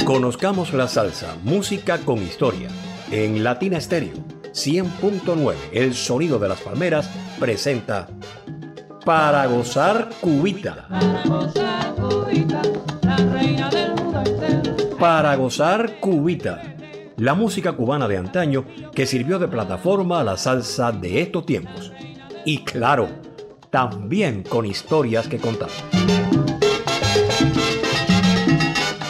Conozcamos 0.06 0.72
la 0.72 0.88
salsa, 0.88 1.36
música 1.44 1.98
con 1.98 2.20
historia. 2.20 2.70
En 3.12 3.44
Latina 3.44 3.82
Stereo 3.82 4.14
100.9, 4.54 5.56
el 5.74 5.94
sonido 5.94 6.40
de 6.40 6.48
las 6.48 6.62
palmeras 6.62 7.10
presenta 7.38 8.08
Para 9.04 9.46
gozar 9.48 10.08
cubita. 10.22 10.88
Para 10.88 11.24
gozar 11.26 11.96
cubita. 11.96 12.62
La 13.02 13.18
música 17.34 17.74
cubana 17.74 18.08
de 18.08 18.16
antaño 18.16 18.64
que 18.96 19.06
sirvió 19.06 19.38
de 19.38 19.50
plataforma 19.50 20.22
a 20.22 20.24
la 20.24 20.38
salsa 20.38 20.94
de 20.94 21.22
estos 21.22 21.46
tiempos. 21.46 21.92
Y 22.46 22.60
claro, 22.60 23.10
también 23.70 24.44
con 24.44 24.66
historias 24.66 25.28
que 25.28 25.40
contar. 25.40 25.68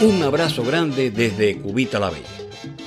Un 0.02 0.24
abrazo 0.24 0.64
grande 0.64 1.12
desde 1.12 1.60
Cubita 1.60 2.00
la 2.00 2.10
Bella. 2.10 2.26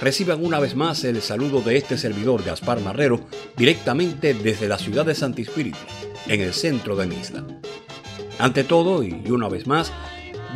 Reciban 0.01 0.45
una 0.45 0.59
vez 0.59 0.75
más 0.75 1.05
el 1.05 1.23
saludo 1.23 1.61
de 1.61 1.77
este 1.77 1.97
servidor 1.99 2.43
Gaspar 2.43 2.81
Marrero 2.81 3.21
directamente 3.57 4.35
desde 4.35 4.67
la 4.67 4.79
ciudad 4.79 5.07
de 5.07 5.15
Santi 5.15 5.43
Espíritu, 5.43 5.79
en 6.27 6.41
el 6.41 6.53
centro 6.53 6.97
de 6.97 7.07
mi 7.07 7.15
isla. 7.15 7.45
Ante 8.41 8.65
todo, 8.65 9.05
y 9.05 9.13
una 9.31 9.49
vez 9.49 9.69
más, 9.69 9.93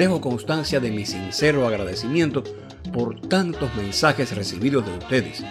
dejo 0.01 0.23
constancia 0.23 0.81
de 0.81 0.91
mi 0.91 1.05
sincero 1.05 1.69
agradecimiento 1.69 2.43
por 2.91 3.21
tantos 3.21 3.75
mensajes 3.75 4.35
recibidos 4.35 4.87
de 4.87 4.97
ustedes, 4.97 5.45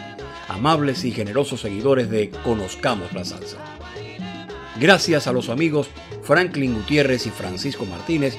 amables 0.47 1.05
y 1.05 1.11
generosos 1.11 1.61
seguidores 1.61 2.09
de 2.09 2.31
Conozcamos 2.43 3.13
la 3.13 3.23
Salsa. 3.25 3.57
Gracias 4.79 5.27
a 5.27 5.33
los 5.33 5.49
amigos 5.49 5.91
Franklin 6.23 6.73
Gutiérrez 6.73 7.27
y 7.27 7.29
Francisco 7.29 7.85
Martínez 7.85 8.37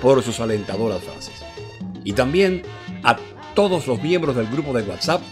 por 0.00 0.20
sus 0.24 0.40
alentadoras 0.40 1.00
frases. 1.04 1.44
Y 2.02 2.14
también 2.14 2.62
a 3.04 3.16
todos 3.54 3.86
los 3.86 4.02
miembros 4.02 4.34
del 4.34 4.48
grupo 4.48 4.72
de 4.72 4.82
WhatsApp 4.82 5.22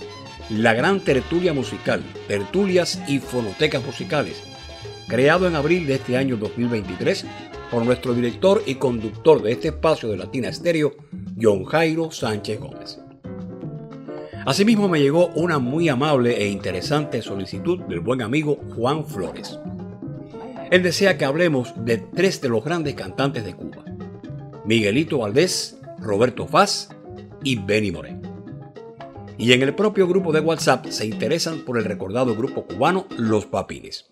la 0.49 0.75
gran 0.75 1.01
tertulia 1.01 1.53
musical, 1.53 2.05
tertulias 2.29 3.03
y 3.09 3.19
fonotecas 3.19 3.85
musicales, 3.85 4.41
creado 5.09 5.49
en 5.49 5.57
abril 5.57 5.89
de 5.89 5.95
este 5.95 6.17
año 6.17 6.37
2023 6.37 7.27
por 7.71 7.85
nuestro 7.85 8.15
director 8.15 8.63
y 8.67 8.75
conductor 8.75 9.43
de 9.43 9.53
este 9.53 9.69
espacio 9.69 10.09
de 10.09 10.17
Latina 10.17 10.49
Estéreo, 10.49 10.95
John 11.41 11.65
Jairo 11.65 12.11
Sánchez 12.11 12.61
Gómez. 12.61 13.01
Asimismo 14.47 14.89
me 14.89 15.01
llegó 15.01 15.29
una 15.35 15.59
muy 15.59 15.89
amable 15.89 16.43
e 16.43 16.49
interesante 16.49 17.23
solicitud 17.23 17.81
del 17.83 18.01
buen 18.01 18.23
amigo 18.23 18.59
Juan 18.75 19.07
Flores. 19.07 19.59
Él 20.71 20.83
desea 20.83 21.19
que 21.19 21.25
hablemos 21.25 21.73
de 21.85 21.99
tres 21.99 22.41
de 22.41 22.49
los 22.49 22.65
grandes 22.65 22.95
cantantes 22.95 23.45
de 23.45 23.55
Cuba, 23.55 23.85
Miguelito 24.65 25.19
Valdés, 25.19 25.79
Roberto 25.99 26.47
Faz 26.47 26.89
y 27.45 27.57
Benny 27.57 27.91
Moré. 27.91 28.20
Y 29.41 29.55
en 29.55 29.63
el 29.63 29.75
propio 29.75 30.07
grupo 30.07 30.33
de 30.33 30.41
WhatsApp 30.41 30.85
se 30.91 31.07
interesan 31.07 31.61
por 31.61 31.79
el 31.79 31.87
recordado 31.87 32.37
grupo 32.37 32.67
cubano 32.67 33.07
Los 33.17 33.47
Papines. 33.47 34.05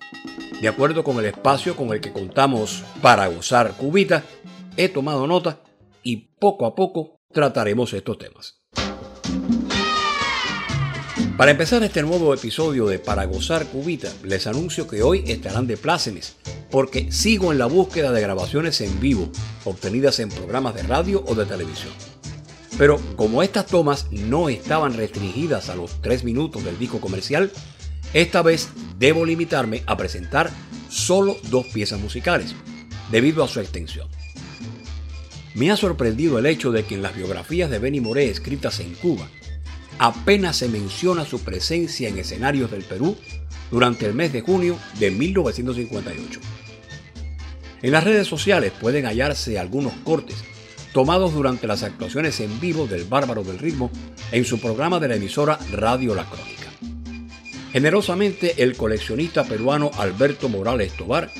De 0.62 0.68
acuerdo 0.68 1.04
con 1.04 1.18
el 1.18 1.26
espacio 1.26 1.76
con 1.76 1.92
el 1.92 2.00
que 2.00 2.14
contamos 2.14 2.82
para 3.02 3.26
gozar 3.26 3.74
cubita, 3.76 4.24
he 4.78 4.88
tomado 4.88 5.26
nota 5.26 5.60
y 6.02 6.30
poco 6.40 6.64
a 6.64 6.74
poco 6.74 7.20
trataremos 7.30 7.92
estos 7.92 8.16
temas. 8.16 8.62
Para 11.36 11.50
empezar 11.50 11.82
este 11.82 12.02
nuevo 12.02 12.32
episodio 12.32 12.86
de 12.86 12.98
Para 12.98 13.26
Gozar 13.26 13.66
Cubita, 13.66 14.10
les 14.24 14.46
anuncio 14.46 14.88
que 14.88 15.02
hoy 15.02 15.24
estarán 15.26 15.66
de 15.66 15.76
plácemes, 15.76 16.36
porque 16.70 17.12
sigo 17.12 17.52
en 17.52 17.58
la 17.58 17.66
búsqueda 17.66 18.12
de 18.12 18.22
grabaciones 18.22 18.80
en 18.80 18.98
vivo, 18.98 19.30
obtenidas 19.64 20.20
en 20.20 20.30
programas 20.30 20.74
de 20.74 20.84
radio 20.84 21.22
o 21.26 21.34
de 21.34 21.44
televisión. 21.44 21.92
Pero 22.78 23.00
como 23.16 23.42
estas 23.42 23.66
tomas 23.66 24.06
no 24.12 24.48
estaban 24.48 24.94
restringidas 24.94 25.68
a 25.68 25.74
los 25.74 26.00
tres 26.00 26.22
minutos 26.22 26.64
del 26.64 26.78
disco 26.78 27.00
comercial, 27.00 27.50
esta 28.14 28.40
vez 28.40 28.68
debo 28.98 29.26
limitarme 29.26 29.82
a 29.86 29.96
presentar 29.96 30.48
solo 30.88 31.36
dos 31.50 31.66
piezas 31.66 32.00
musicales, 32.00 32.54
debido 33.10 33.42
a 33.42 33.48
su 33.48 33.58
extensión. 33.58 34.08
Me 35.54 35.72
ha 35.72 35.76
sorprendido 35.76 36.38
el 36.38 36.46
hecho 36.46 36.70
de 36.70 36.84
que 36.84 36.94
en 36.94 37.02
las 37.02 37.16
biografías 37.16 37.68
de 37.68 37.80
Benny 37.80 38.00
Moré 38.00 38.30
escritas 38.30 38.78
en 38.78 38.94
Cuba, 38.94 39.28
apenas 39.98 40.56
se 40.56 40.68
menciona 40.68 41.24
su 41.24 41.40
presencia 41.40 42.08
en 42.08 42.18
escenarios 42.18 42.70
del 42.70 42.84
Perú 42.84 43.16
durante 43.72 44.06
el 44.06 44.14
mes 44.14 44.32
de 44.32 44.40
junio 44.40 44.78
de 45.00 45.10
1958. 45.10 46.40
En 47.82 47.92
las 47.92 48.04
redes 48.04 48.28
sociales 48.28 48.72
pueden 48.80 49.04
hallarse 49.04 49.58
algunos 49.58 49.92
cortes 50.04 50.36
tomados 50.92 51.34
durante 51.34 51.66
las 51.66 51.82
actuaciones 51.82 52.40
en 52.40 52.60
vivo 52.60 52.86
del 52.86 53.04
Bárbaro 53.04 53.42
del 53.44 53.58
Ritmo 53.58 53.90
en 54.32 54.44
su 54.44 54.60
programa 54.60 54.98
de 55.00 55.08
la 55.08 55.16
emisora 55.16 55.58
Radio 55.72 56.14
La 56.14 56.24
Crónica. 56.24 56.70
Generosamente 57.72 58.62
el 58.62 58.76
coleccionista 58.76 59.44
peruano 59.44 59.90
Alberto 59.98 60.48
Morales 60.48 60.92
Tobar 60.94 61.30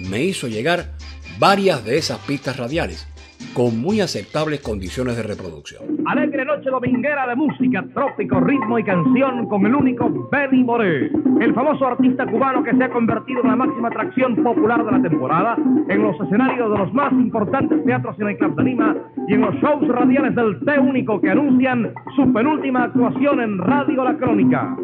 me 0.00 0.22
hizo 0.22 0.46
llegar 0.46 0.94
varias 1.38 1.84
de 1.84 1.98
esas 1.98 2.18
pistas 2.20 2.56
radiales 2.56 3.06
con 3.54 3.80
muy 3.80 4.00
aceptables 4.00 4.60
condiciones 4.60 5.16
de 5.16 5.22
reproducción. 5.22 5.82
Alegre 6.06 6.44
noche 6.44 6.70
dominguera 6.70 7.26
de 7.26 7.36
música, 7.36 7.84
trópico, 7.94 8.40
ritmo 8.40 8.78
y 8.78 8.84
canción 8.84 9.46
con 9.48 9.66
el 9.66 9.74
único 9.74 10.28
Benny 10.30 10.64
Moré, 10.64 11.10
el 11.40 11.54
famoso 11.54 11.86
artista 11.86 12.26
cubano 12.26 12.62
que 12.62 12.74
se 12.76 12.84
ha 12.84 12.90
convertido 12.90 13.42
en 13.42 13.48
la 13.48 13.56
máxima 13.56 13.88
atracción 13.88 14.36
popular 14.42 14.84
de 14.84 14.92
la 14.92 15.02
temporada 15.02 15.56
en 15.88 16.02
los 16.02 16.20
escenarios 16.20 16.70
de 16.70 16.78
los 16.78 16.92
más 16.94 17.12
importantes 17.12 17.84
teatros 17.84 18.18
en 18.20 18.28
el 18.28 18.38
Club 18.38 18.56
de 18.56 18.64
Lima 18.64 18.96
y 19.26 19.34
en 19.34 19.40
los 19.40 19.54
shows 19.56 19.86
radiales 19.88 20.34
del 20.34 20.60
T 20.64 20.78
único 20.78 21.20
que 21.20 21.30
anuncian 21.30 21.92
su 22.16 22.32
penúltima 22.32 22.84
actuación 22.84 23.40
en 23.40 23.58
Radio 23.58 24.04
La 24.04 24.16
Crónica 24.16 24.76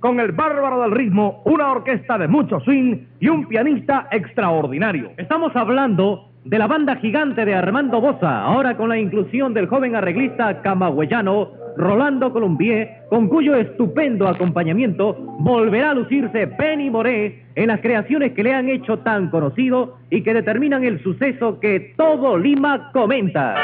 con 0.00 0.20
el 0.20 0.32
bárbaro 0.32 0.82
del 0.82 0.92
ritmo, 0.92 1.42
una 1.44 1.72
orquesta 1.72 2.18
de 2.18 2.28
mucho 2.28 2.60
swing 2.60 3.06
y 3.20 3.28
un 3.28 3.46
pianista 3.46 4.08
extraordinario. 4.10 5.10
Estamos 5.16 5.54
hablando 5.56 6.28
de 6.44 6.58
la 6.58 6.66
banda 6.66 6.96
gigante 6.96 7.44
de 7.44 7.54
Armando 7.54 8.00
Bosa, 8.00 8.42
ahora 8.42 8.76
con 8.76 8.88
la 8.88 8.98
inclusión 8.98 9.54
del 9.54 9.66
joven 9.66 9.96
arreglista 9.96 10.62
camagüeyano 10.62 11.50
Rolando 11.76 12.32
Colombier, 12.32 13.04
con 13.08 13.28
cuyo 13.28 13.54
estupendo 13.54 14.26
acompañamiento 14.26 15.14
volverá 15.40 15.90
a 15.90 15.94
lucirse 15.94 16.46
Benny 16.46 16.90
Moré 16.90 17.46
en 17.54 17.68
las 17.68 17.80
creaciones 17.80 18.32
que 18.32 18.42
le 18.42 18.52
han 18.52 18.68
hecho 18.68 18.98
tan 19.00 19.30
conocido 19.30 19.98
y 20.10 20.22
que 20.22 20.34
determinan 20.34 20.84
el 20.84 21.02
suceso 21.02 21.60
que 21.60 21.94
todo 21.96 22.36
Lima 22.36 22.90
comenta. 22.92 23.54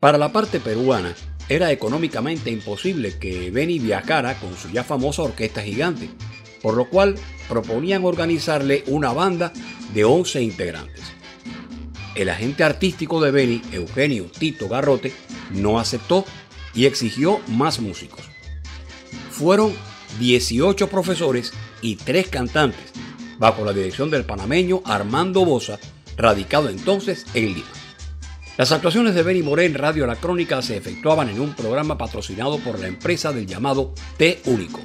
Para 0.00 0.18
la 0.18 0.32
parte 0.32 0.58
peruana, 0.60 1.10
era 1.48 1.70
económicamente 1.70 2.50
imposible 2.50 3.16
que 3.18 3.50
Benny 3.50 3.78
viajara 3.78 4.38
con 4.38 4.56
su 4.56 4.70
ya 4.70 4.84
famosa 4.84 5.22
orquesta 5.22 5.62
gigante, 5.62 6.08
por 6.62 6.74
lo 6.74 6.88
cual 6.88 7.16
proponían 7.48 8.04
organizarle 8.04 8.82
una 8.86 9.12
banda 9.12 9.52
de 9.94 10.04
11 10.04 10.42
integrantes. 10.42 11.04
El 12.14 12.28
agente 12.30 12.64
artístico 12.64 13.20
de 13.20 13.30
Benny, 13.30 13.62
Eugenio 13.72 14.24
Tito 14.24 14.68
Garrote, 14.68 15.12
no 15.50 15.78
aceptó 15.78 16.24
y 16.74 16.86
exigió 16.86 17.40
más 17.46 17.78
músicos. 17.80 18.22
Fueron 19.30 19.72
18 20.18 20.88
profesores 20.88 21.52
y 21.82 21.96
3 21.96 22.28
cantantes, 22.28 22.92
bajo 23.38 23.64
la 23.64 23.72
dirección 23.72 24.10
del 24.10 24.24
panameño 24.24 24.82
Armando 24.84 25.44
Bosa, 25.44 25.78
radicado 26.16 26.70
entonces 26.70 27.26
en 27.34 27.54
Lima. 27.54 27.85
Las 28.56 28.72
actuaciones 28.72 29.14
de 29.14 29.22
Benny 29.22 29.42
Moré 29.42 29.66
en 29.66 29.74
Radio 29.74 30.06
La 30.06 30.16
Crónica 30.16 30.62
se 30.62 30.78
efectuaban 30.78 31.28
en 31.28 31.40
un 31.40 31.54
programa 31.54 31.98
patrocinado 31.98 32.58
por 32.58 32.78
la 32.78 32.86
empresa 32.86 33.30
del 33.30 33.46
llamado 33.46 33.92
T 34.16 34.40
Único. 34.46 34.80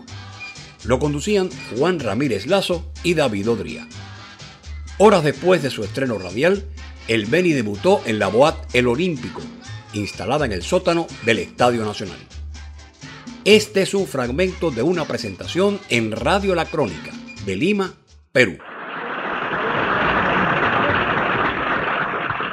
Lo 0.83 0.99
conducían 0.99 1.49
Juan 1.77 2.01
Ramírez 2.01 2.47
Lazo 2.47 2.91
y 3.01 3.13
David 3.13 3.49
Odría. 3.49 3.87
Horas 4.97 5.23
después 5.23 5.63
de 5.63 5.69
su 5.69 5.85
estreno 5.85 6.19
radial, 6.19 6.65
el 7.07 7.27
Benny 7.27 7.53
debutó 7.53 8.01
en 8.05 8.19
la 8.19 8.27
Boat 8.27 8.57
El 8.75 8.87
Olímpico, 8.87 9.41
instalada 9.93 10.45
en 10.45 10.51
el 10.51 10.63
sótano 10.63 11.07
del 11.25 11.39
Estadio 11.39 11.85
Nacional. 11.85 12.19
Este 13.45 13.83
es 13.83 13.93
un 13.93 14.05
fragmento 14.05 14.71
de 14.71 14.81
una 14.81 15.05
presentación 15.05 15.79
en 15.87 16.11
Radio 16.11 16.55
La 16.55 16.65
Crónica 16.65 17.11
de 17.45 17.55
Lima, 17.55 17.93
Perú. 18.33 18.57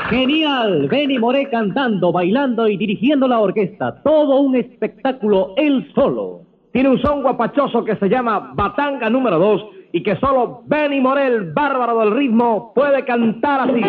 Genial, 0.09 0.89
Benny 0.89 1.19
Moré 1.19 1.51
cantando, 1.51 2.11
bailando 2.11 2.67
y 2.67 2.79
dirigiendo 2.79 3.29
la 3.29 3.41
orquesta. 3.41 4.03
Todo 4.03 4.41
un 4.41 4.57
espectáculo 4.57 5.53
él 5.57 5.87
solo. 5.95 6.41
Tiene 6.73 6.89
un 6.89 6.99
son 7.03 7.21
guapachoso 7.23 7.85
que 7.85 7.97
se 7.97 8.09
llama 8.09 8.53
Batanga 8.55 9.11
número 9.11 9.39
2 9.39 9.67
y 9.93 10.03
que 10.03 10.17
solo 10.17 10.63
Benny 10.67 11.01
Moré, 11.01 11.27
el 11.27 11.53
bárbaro 11.53 11.99
del 12.01 12.13
ritmo, 12.13 12.73
puede 12.75 13.05
cantar 13.05 13.69
así. 13.69 13.83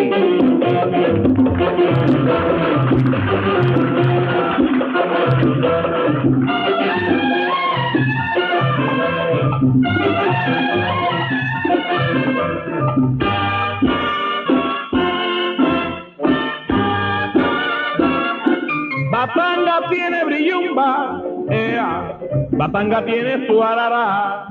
Brillumba, 20.40 21.22
ea. 21.50 22.18
Batanga 22.52 23.04
tiene 23.04 23.46
su 23.46 23.62
arara. 23.62 24.46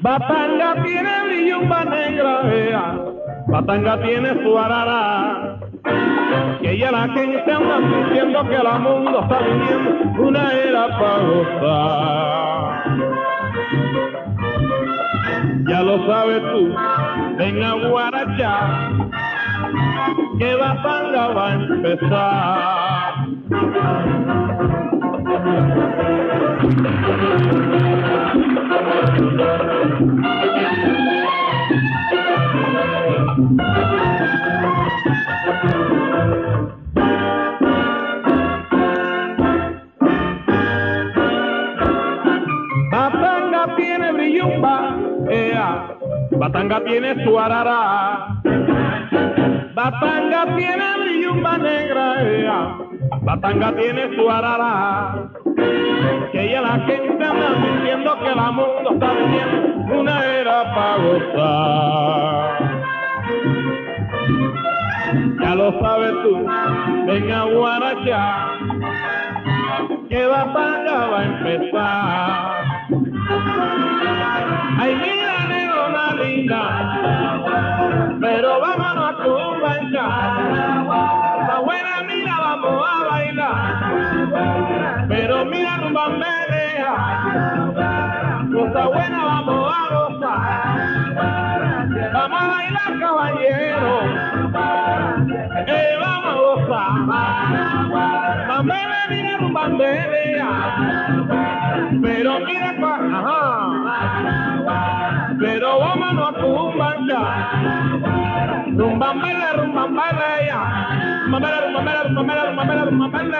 Batanga 0.00 0.82
tiene 0.84 1.10
brillumba 1.26 1.84
negra, 1.84 2.40
ea. 2.52 2.98
Batanga 3.48 4.02
tiene 4.02 4.42
su 4.42 4.58
arara. 4.58 5.58
Que 6.60 6.78
ya 6.78 6.90
la 6.90 7.08
gente 7.08 7.52
anda 7.52 7.78
diciendo 7.78 8.48
que 8.48 8.54
el 8.56 8.80
mundo 8.80 9.20
está 9.20 9.38
viniendo 9.38 10.22
una 10.22 10.52
era 10.52 10.88
para 10.98 11.18
gozar. 11.18 12.64
Ya 15.66 15.82
lo 15.82 16.06
sabes 16.06 16.42
tú, 16.52 16.74
ven 17.38 17.62
a 17.62 17.72
Guarachá, 17.88 18.90
que 20.38 20.54
Batanga 20.56 21.28
va 21.28 21.46
a 21.46 21.54
empezar. 21.54 23.14
Batanga 42.90 43.76
tiene 43.76 44.12
brillumba, 44.12 44.96
ea. 45.30 45.96
Batanga 46.32 46.84
tiene 46.84 47.24
su 47.24 47.38
arara. 47.38 48.42
Batanga 49.84 50.56
tiene 50.56 50.98
brillumba 50.98 51.58
negra, 51.58 52.22
ella. 52.22 52.78
Batanga 53.20 53.76
tiene 53.76 54.16
su 54.16 54.30
arara. 54.30 55.28
Que 56.32 56.42
ella 56.42 56.62
la 56.62 56.78
gente 56.86 57.22
anda 57.22 57.50
diciendo 57.52 58.18
que 58.18 58.28
el 58.30 58.36
mundo 58.36 58.90
está 58.94 59.12
viviendo 59.12 60.00
una 60.00 60.24
era 60.24 60.74
para 60.74 60.96
gozar. 60.96 62.64
Ya 65.42 65.54
lo 65.54 65.78
sabes 65.78 66.12
tú, 66.22 66.46
venga 67.06 67.44
guaracha, 67.44 68.46
que 70.08 70.26
Batanga 70.26 71.06
va 71.08 71.20
a 71.20 71.24
empezar. 71.24 72.64
Ay, 74.78 74.94
mira, 74.96 75.46
negro, 75.46 75.88
una 75.90 76.14
linda, 76.24 76.60
bamberea, 86.94 88.46
cosa 88.52 88.86
buena, 88.86 89.24
vamos 89.24 89.74
a 89.74 89.94
gozar. 89.94 90.40
Vamos 92.12 92.40
a 92.42 92.46
bailar, 92.46 92.92
caballero, 93.00 93.94
eh, 95.66 95.96
vamos 96.00 96.26
a 96.26 96.34
gozar. 96.34 96.90
Mira, 98.64 99.38
tu 99.38 99.46
bamberea, 99.52 100.50
pero 102.02 102.32
mira, 102.40 102.70
ajá. 103.18 103.40
Pero 105.38 105.68
vámonos 105.80 106.28
a 106.28 106.32
Cumbancha. 106.40 107.20
Rumbambele, 108.76 109.46
rumbambele 109.56 110.30
ya. 110.46 110.60
Rumbambele, 111.24 111.56
rumbambele, 111.64 112.00
rumbambele, 112.04 112.42
rumbambele, 112.46 112.82
rumbambele 112.84 113.33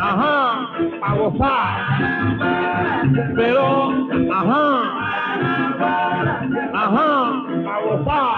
Ajá, 0.00 0.68
a 1.02 1.14
gozar. 1.14 1.76
Pero, 3.36 3.92
ajá. 4.32 4.98
Ajá, 6.74 7.10
a 7.68 7.80
gozar. 7.84 8.36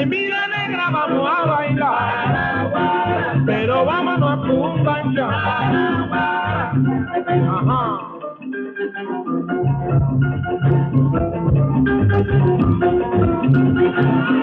En 0.00 0.10
vida 0.10 0.46
negra 0.48 0.90
vamos 0.90 1.28
a 1.28 1.44
bailar. 1.46 2.12
Pero 3.46 3.84
vámonos 3.84 4.30
a 4.30 4.36
Cumbancha. 4.46 5.28
Ajá. 7.48 8.12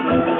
bailaba 0.02 0.39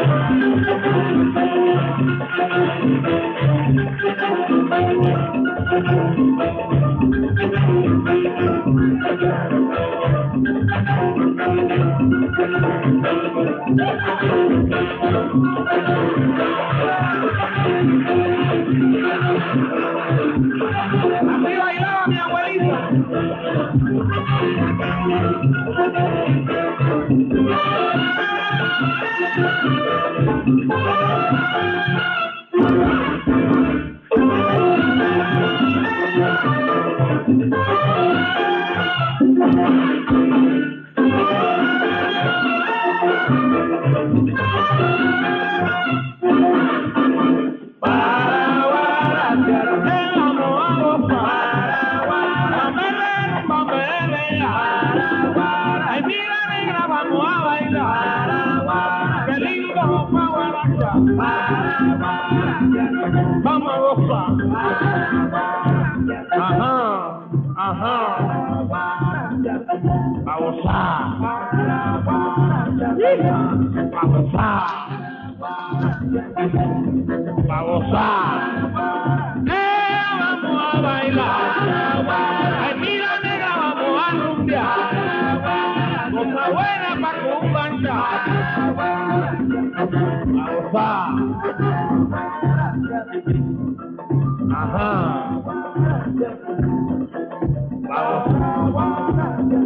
mi 22.06 22.16
abuelita. 22.18 22.76
Gozar. 74.20 74.66
A 77.48 77.62
gozar. 77.62 78.38
Eh, 79.46 80.04
vamos 80.20 80.62
a 80.62 80.80
bailar. 80.80 81.50
Ay, 82.60 82.74
mira, 82.80 83.20
negra, 83.22 83.50
vamos 83.56 84.02
a 84.02 84.10
rumbear. 84.12 84.90
Cosa 86.12 86.44
buena 86.52 86.92
pa' 87.00 87.14
cumbanchar. 87.22 88.20
A 90.36 90.46
gozar. 90.52 91.08
Ajá. 94.52 94.92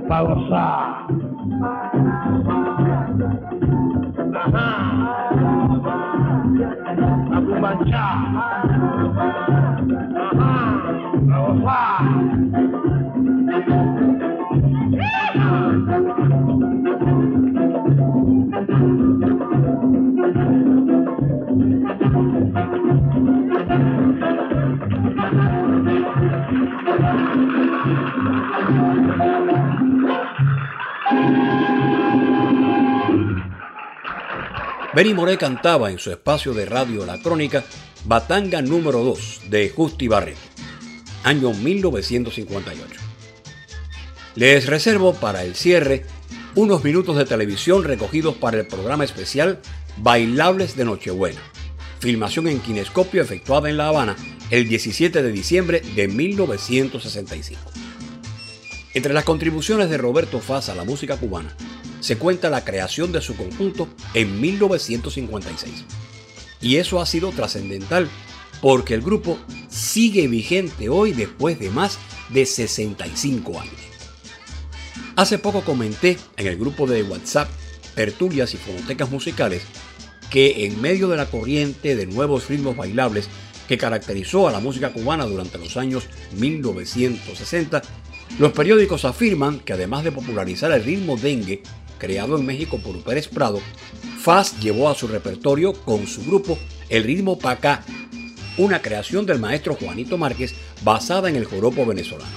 Pa' 0.09 0.23
gozar. 0.23 1.04
Benny 34.95 35.13
Moré 35.13 35.37
cantaba 35.37 35.91
en 35.91 35.99
su 35.99 36.13
espacio 36.13 36.55
de 36.55 36.67
radio 36.67 37.05
La 37.05 37.19
Crónica 37.19 37.65
Batanga 38.05 38.63
número 38.63 39.03
2 39.03 39.51
de 39.51 39.69
Justi 39.71 40.07
Barreto, 40.07 40.39
año 41.25 41.53
1958. 41.53 43.01
Les 44.37 44.67
reservo 44.67 45.15
para 45.15 45.43
el 45.43 45.57
cierre 45.57 46.05
unos 46.55 46.85
minutos 46.85 47.17
de 47.17 47.25
televisión 47.25 47.83
recogidos 47.83 48.37
para 48.37 48.61
el 48.61 48.67
programa 48.67 49.05
especial 49.05 49.61
Bailables 49.97 50.77
de 50.77 50.85
Nochebuena, 50.85 51.41
filmación 51.99 52.47
en 52.47 52.61
kinescopio 52.61 53.23
efectuada 53.23 53.69
en 53.69 53.77
La 53.77 53.89
Habana 53.89 54.17
el 54.51 54.69
17 54.69 55.23
de 55.23 55.33
diciembre 55.33 55.83
de 55.97 56.07
1965. 56.07 57.61
Entre 58.93 59.13
las 59.13 59.25
contribuciones 59.25 59.91
de 59.91 59.99
Roberto 59.99 60.41
Faz 60.41 60.69
a 60.69 60.75
la 60.75 60.85
música 60.85 61.17
cubana 61.17 61.57
se 62.01 62.19
cuenta 62.19 62.51
la 62.51 62.65
creación 62.65 63.13
de 63.13 63.23
su 63.23 63.35
conjunto 63.35 63.89
en 64.13 64.41
1956. 64.41 65.85
Y 66.61 66.77
eso 66.77 67.01
ha 67.01 67.07
sido 67.07 67.31
trascendental 67.31 68.09
porque 68.61 68.95
el 68.95 69.03
grupo 69.03 69.39
sigue 69.75 70.29
vigente 70.29 70.89
hoy 70.89 71.13
después 71.13 71.59
de 71.59 71.69
más 71.71 71.99
de 72.29 72.47
65 72.47 73.61
años. 73.61 73.75
Hace 75.17 75.39
poco 75.39 75.63
comenté 75.63 76.17
en 76.37 76.47
el 76.47 76.57
grupo 76.57 76.87
de 76.87 77.03
WhatsApp 77.03 77.49
Tertulias 77.95 78.55
y 78.55 78.57
Fonotecas 78.57 79.11
Musicales 79.11 79.63
que 80.31 80.67
en 80.67 80.81
medio 80.81 81.09
de 81.09 81.17
la 81.17 81.27
corriente 81.27 81.97
de 81.97 82.07
nuevos 82.07 82.49
ritmos 82.49 82.77
bailables 82.77 83.29
que 83.69 83.79
caracterizó 83.79 84.49
a 84.49 84.53
la 84.53 84.61
música 84.61 84.93
cubana 84.93 85.27
durante 85.27 85.59
los 85.59 85.77
años 85.77 86.09
1960, 86.39 87.83
los 88.39 88.53
periódicos 88.53 89.05
afirman 89.05 89.61
que 89.61 89.73
además 89.73 90.05
de 90.05 90.13
popularizar 90.13 90.73
el 90.73 90.85
ritmo 90.85 91.17
dengue, 91.17 91.63
creado 91.99 92.37
en 92.37 92.47
México 92.47 92.79
por 92.79 93.03
Pérez 93.03 93.29
Prado, 93.29 93.61
Faz 94.21 94.59
llevó 94.59 94.89
a 94.89 94.95
su 94.95 95.07
repertorio 95.07 95.75
con 95.75 96.07
su 96.07 96.25
grupo 96.25 96.59
el 96.89 97.05
ritmo 97.05 97.39
Pacá, 97.39 97.85
una 98.57 98.83
creación 98.83 99.27
del 99.27 99.39
maestro 99.39 99.75
Juanito 99.75 100.19
Márquez 100.19 100.55
basada 100.83 101.29
en 101.29 101.37
el 101.37 101.45
joropo 101.45 101.87
venezolano. 101.87 102.37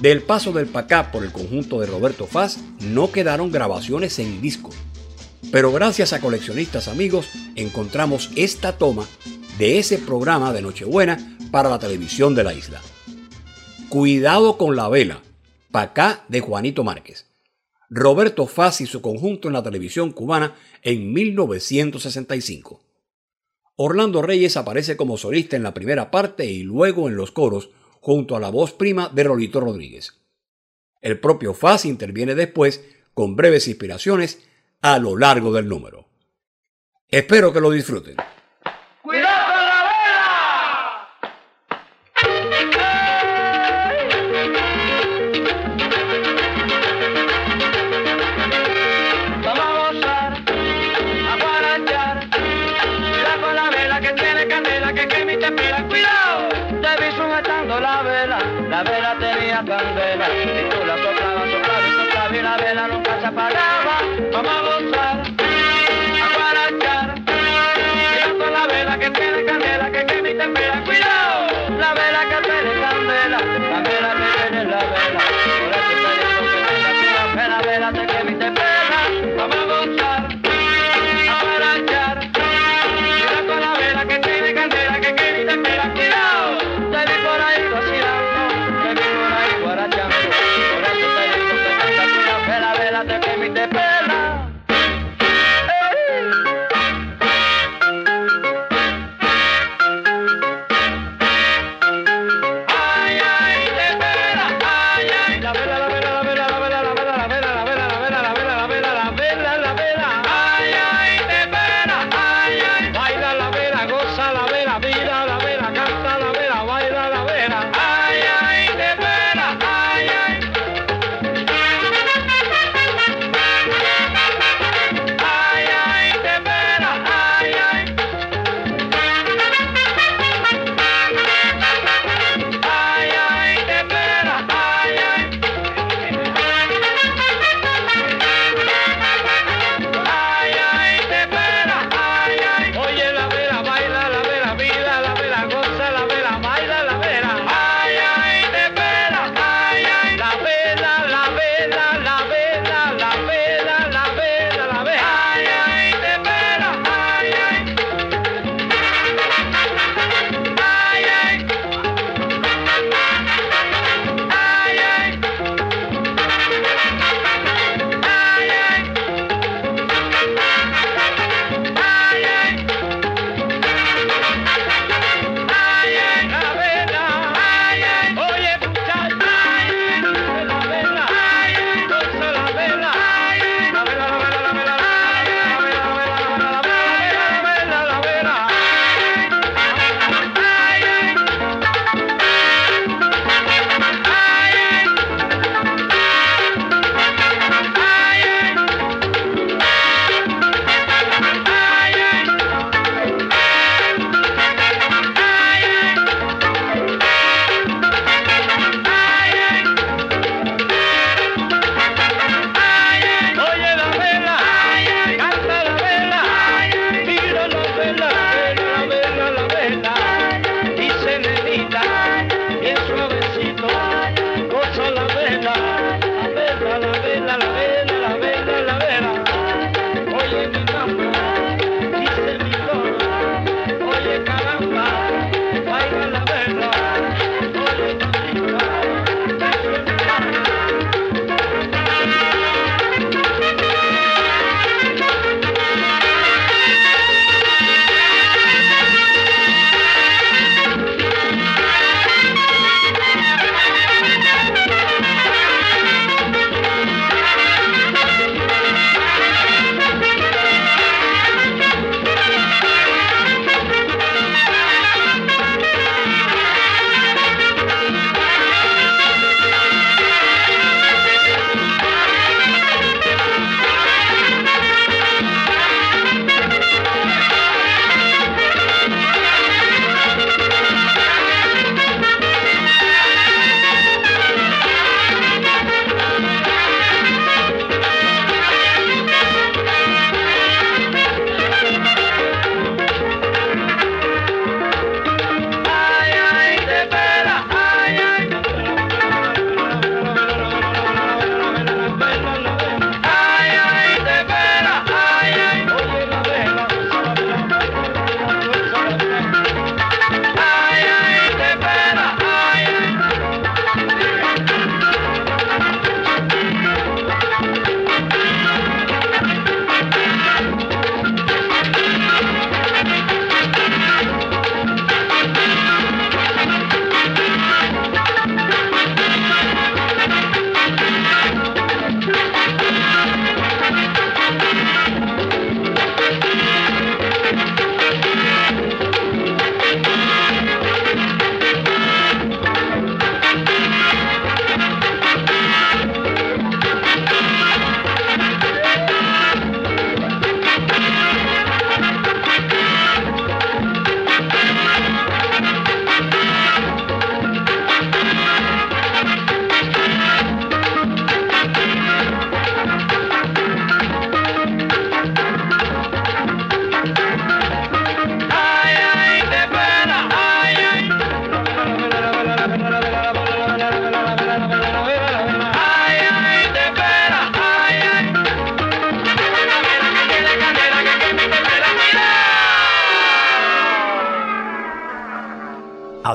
Del 0.00 0.22
paso 0.22 0.52
del 0.52 0.66
Pacá 0.66 1.12
por 1.12 1.24
el 1.24 1.32
conjunto 1.32 1.78
de 1.78 1.86
Roberto 1.86 2.26
Faz 2.26 2.58
no 2.80 3.12
quedaron 3.12 3.52
grabaciones 3.52 4.18
en 4.18 4.40
disco. 4.40 4.70
Pero 5.52 5.72
gracias 5.72 6.12
a 6.12 6.20
coleccionistas 6.20 6.88
amigos 6.88 7.28
encontramos 7.54 8.30
esta 8.36 8.78
toma 8.78 9.06
de 9.58 9.78
ese 9.78 9.98
programa 9.98 10.52
de 10.52 10.62
Nochebuena 10.62 11.36
para 11.50 11.68
la 11.68 11.78
televisión 11.78 12.34
de 12.34 12.44
la 12.44 12.54
isla. 12.54 12.80
Cuidado 13.90 14.56
con 14.56 14.76
la 14.76 14.88
vela, 14.88 15.20
Pacá 15.70 16.24
de 16.28 16.40
Juanito 16.40 16.82
Márquez. 16.82 17.26
Roberto 17.90 18.46
Faz 18.46 18.80
y 18.80 18.86
su 18.86 19.02
conjunto 19.02 19.48
en 19.48 19.54
la 19.54 19.62
televisión 19.62 20.12
cubana 20.12 20.54
en 20.82 21.12
1965. 21.12 22.80
Orlando 23.82 24.20
Reyes 24.20 24.58
aparece 24.58 24.94
como 24.94 25.16
solista 25.16 25.56
en 25.56 25.62
la 25.62 25.72
primera 25.72 26.10
parte 26.10 26.44
y 26.44 26.62
luego 26.62 27.08
en 27.08 27.16
los 27.16 27.30
coros 27.30 27.70
junto 28.00 28.36
a 28.36 28.40
la 28.40 28.50
voz 28.50 28.74
prima 28.74 29.08
de 29.08 29.24
Rolito 29.24 29.58
Rodríguez. 29.58 30.20
El 31.00 31.18
propio 31.18 31.54
Faz 31.54 31.86
interviene 31.86 32.34
después 32.34 32.84
con 33.14 33.36
breves 33.36 33.68
inspiraciones 33.68 34.46
a 34.82 34.98
lo 34.98 35.16
largo 35.16 35.50
del 35.50 35.66
número. 35.66 36.10
Espero 37.08 37.54
que 37.54 37.62
lo 37.62 37.70
disfruten. 37.70 38.16
Vamos 64.42 64.69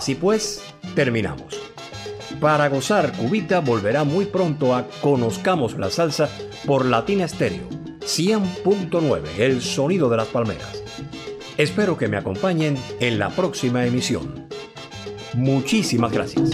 Así 0.05 0.13
pues, 0.13 0.61
terminamos. 0.93 1.59
Para 2.39 2.69
gozar, 2.69 3.11
Cubita 3.13 3.59
volverá 3.59 4.03
muy 4.03 4.25
pronto 4.25 4.75
a 4.75 4.87
Conozcamos 5.01 5.79
la 5.79 5.89
Salsa 5.89 6.29
por 6.67 6.85
Latina 6.85 7.27
Stereo 7.27 7.67
100.9, 8.01 9.39
el 9.39 9.63
sonido 9.63 10.07
de 10.07 10.17
las 10.17 10.27
palmeras. 10.27 10.83
Espero 11.57 11.97
que 11.97 12.07
me 12.07 12.17
acompañen 12.17 12.77
en 12.99 13.17
la 13.17 13.31
próxima 13.31 13.83
emisión. 13.83 14.47
Muchísimas 15.33 16.11
gracias. 16.11 16.51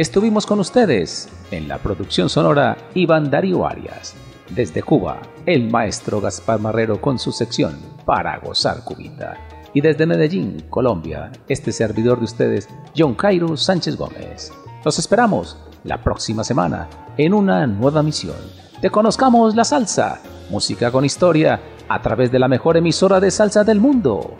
Estuvimos 0.00 0.46
con 0.46 0.58
ustedes 0.60 1.28
en 1.50 1.68
la 1.68 1.76
producción 1.76 2.30
sonora 2.30 2.74
Iván 2.94 3.30
Darío 3.30 3.66
Arias. 3.66 4.14
Desde 4.48 4.82
Cuba, 4.82 5.20
el 5.44 5.68
maestro 5.70 6.22
Gaspar 6.22 6.58
Marrero 6.58 7.02
con 7.02 7.18
su 7.18 7.32
sección 7.32 7.78
Para 8.06 8.38
Gozar 8.38 8.82
Cubita. 8.82 9.36
Y 9.74 9.82
desde 9.82 10.06
Medellín, 10.06 10.64
Colombia, 10.70 11.30
este 11.48 11.70
servidor 11.70 12.16
de 12.16 12.24
ustedes, 12.24 12.66
John 12.96 13.14
Cairo 13.14 13.54
Sánchez 13.58 13.98
Gómez. 13.98 14.50
Los 14.86 14.98
esperamos 14.98 15.58
la 15.84 16.02
próxima 16.02 16.44
semana 16.44 16.88
en 17.18 17.34
una 17.34 17.66
nueva 17.66 18.02
misión. 18.02 18.40
Te 18.80 18.88
conozcamos 18.88 19.54
la 19.54 19.64
salsa, 19.64 20.22
música 20.48 20.90
con 20.90 21.04
historia, 21.04 21.60
a 21.90 22.00
través 22.00 22.32
de 22.32 22.38
la 22.38 22.48
mejor 22.48 22.78
emisora 22.78 23.20
de 23.20 23.30
salsa 23.30 23.64
del 23.64 23.80
mundo, 23.80 24.34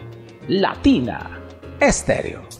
Latina 0.49 1.39
Estéreo. 1.79 2.60